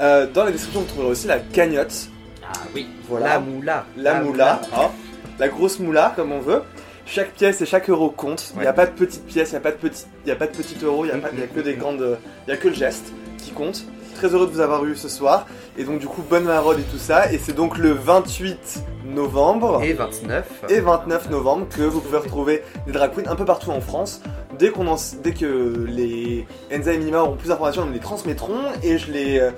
[0.00, 2.10] Euh, dans la description, vous trouverez aussi la cagnotte.
[2.48, 2.86] Ah oui.
[3.08, 3.26] Voilà.
[3.28, 3.84] La moula.
[3.96, 4.90] La moula, hein.
[5.38, 6.62] la grosse moula comme on veut.
[7.06, 8.52] Chaque pièce et chaque euro compte.
[8.56, 10.32] Il n'y a pas de petites pièces, il n'y a pas de petits, il y
[10.32, 12.18] a pas de petits euros, il n'y a, pas- il y a que des grandes,
[12.46, 13.84] il y a que le geste qui compte.
[14.14, 15.46] Très heureux de vous avoir eu ce soir.
[15.76, 17.30] Et donc du coup bonne maraude et tout ça.
[17.32, 20.64] Et c'est donc le 28 novembre Et 29.
[20.70, 24.20] et 29 novembre que vous pouvez retrouver des drag queens un peu partout en France.
[24.58, 28.60] Dès, qu'on en- dès que les Enza et Minima auront plus d'informations, nous les transmettront
[28.82, 29.50] et je les euh,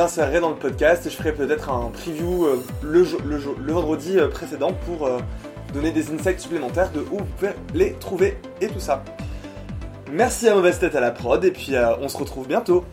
[0.00, 4.72] insérerai dans le podcast et je ferai peut-être un preview euh, le, vendredi euh, précédent
[4.72, 5.18] pour euh,
[5.72, 9.02] donner des insights supplémentaires de où vous pouvez les trouver et tout ça.
[10.10, 12.84] Merci à Mauvaise Tête à la prod et puis on se retrouve bientôt.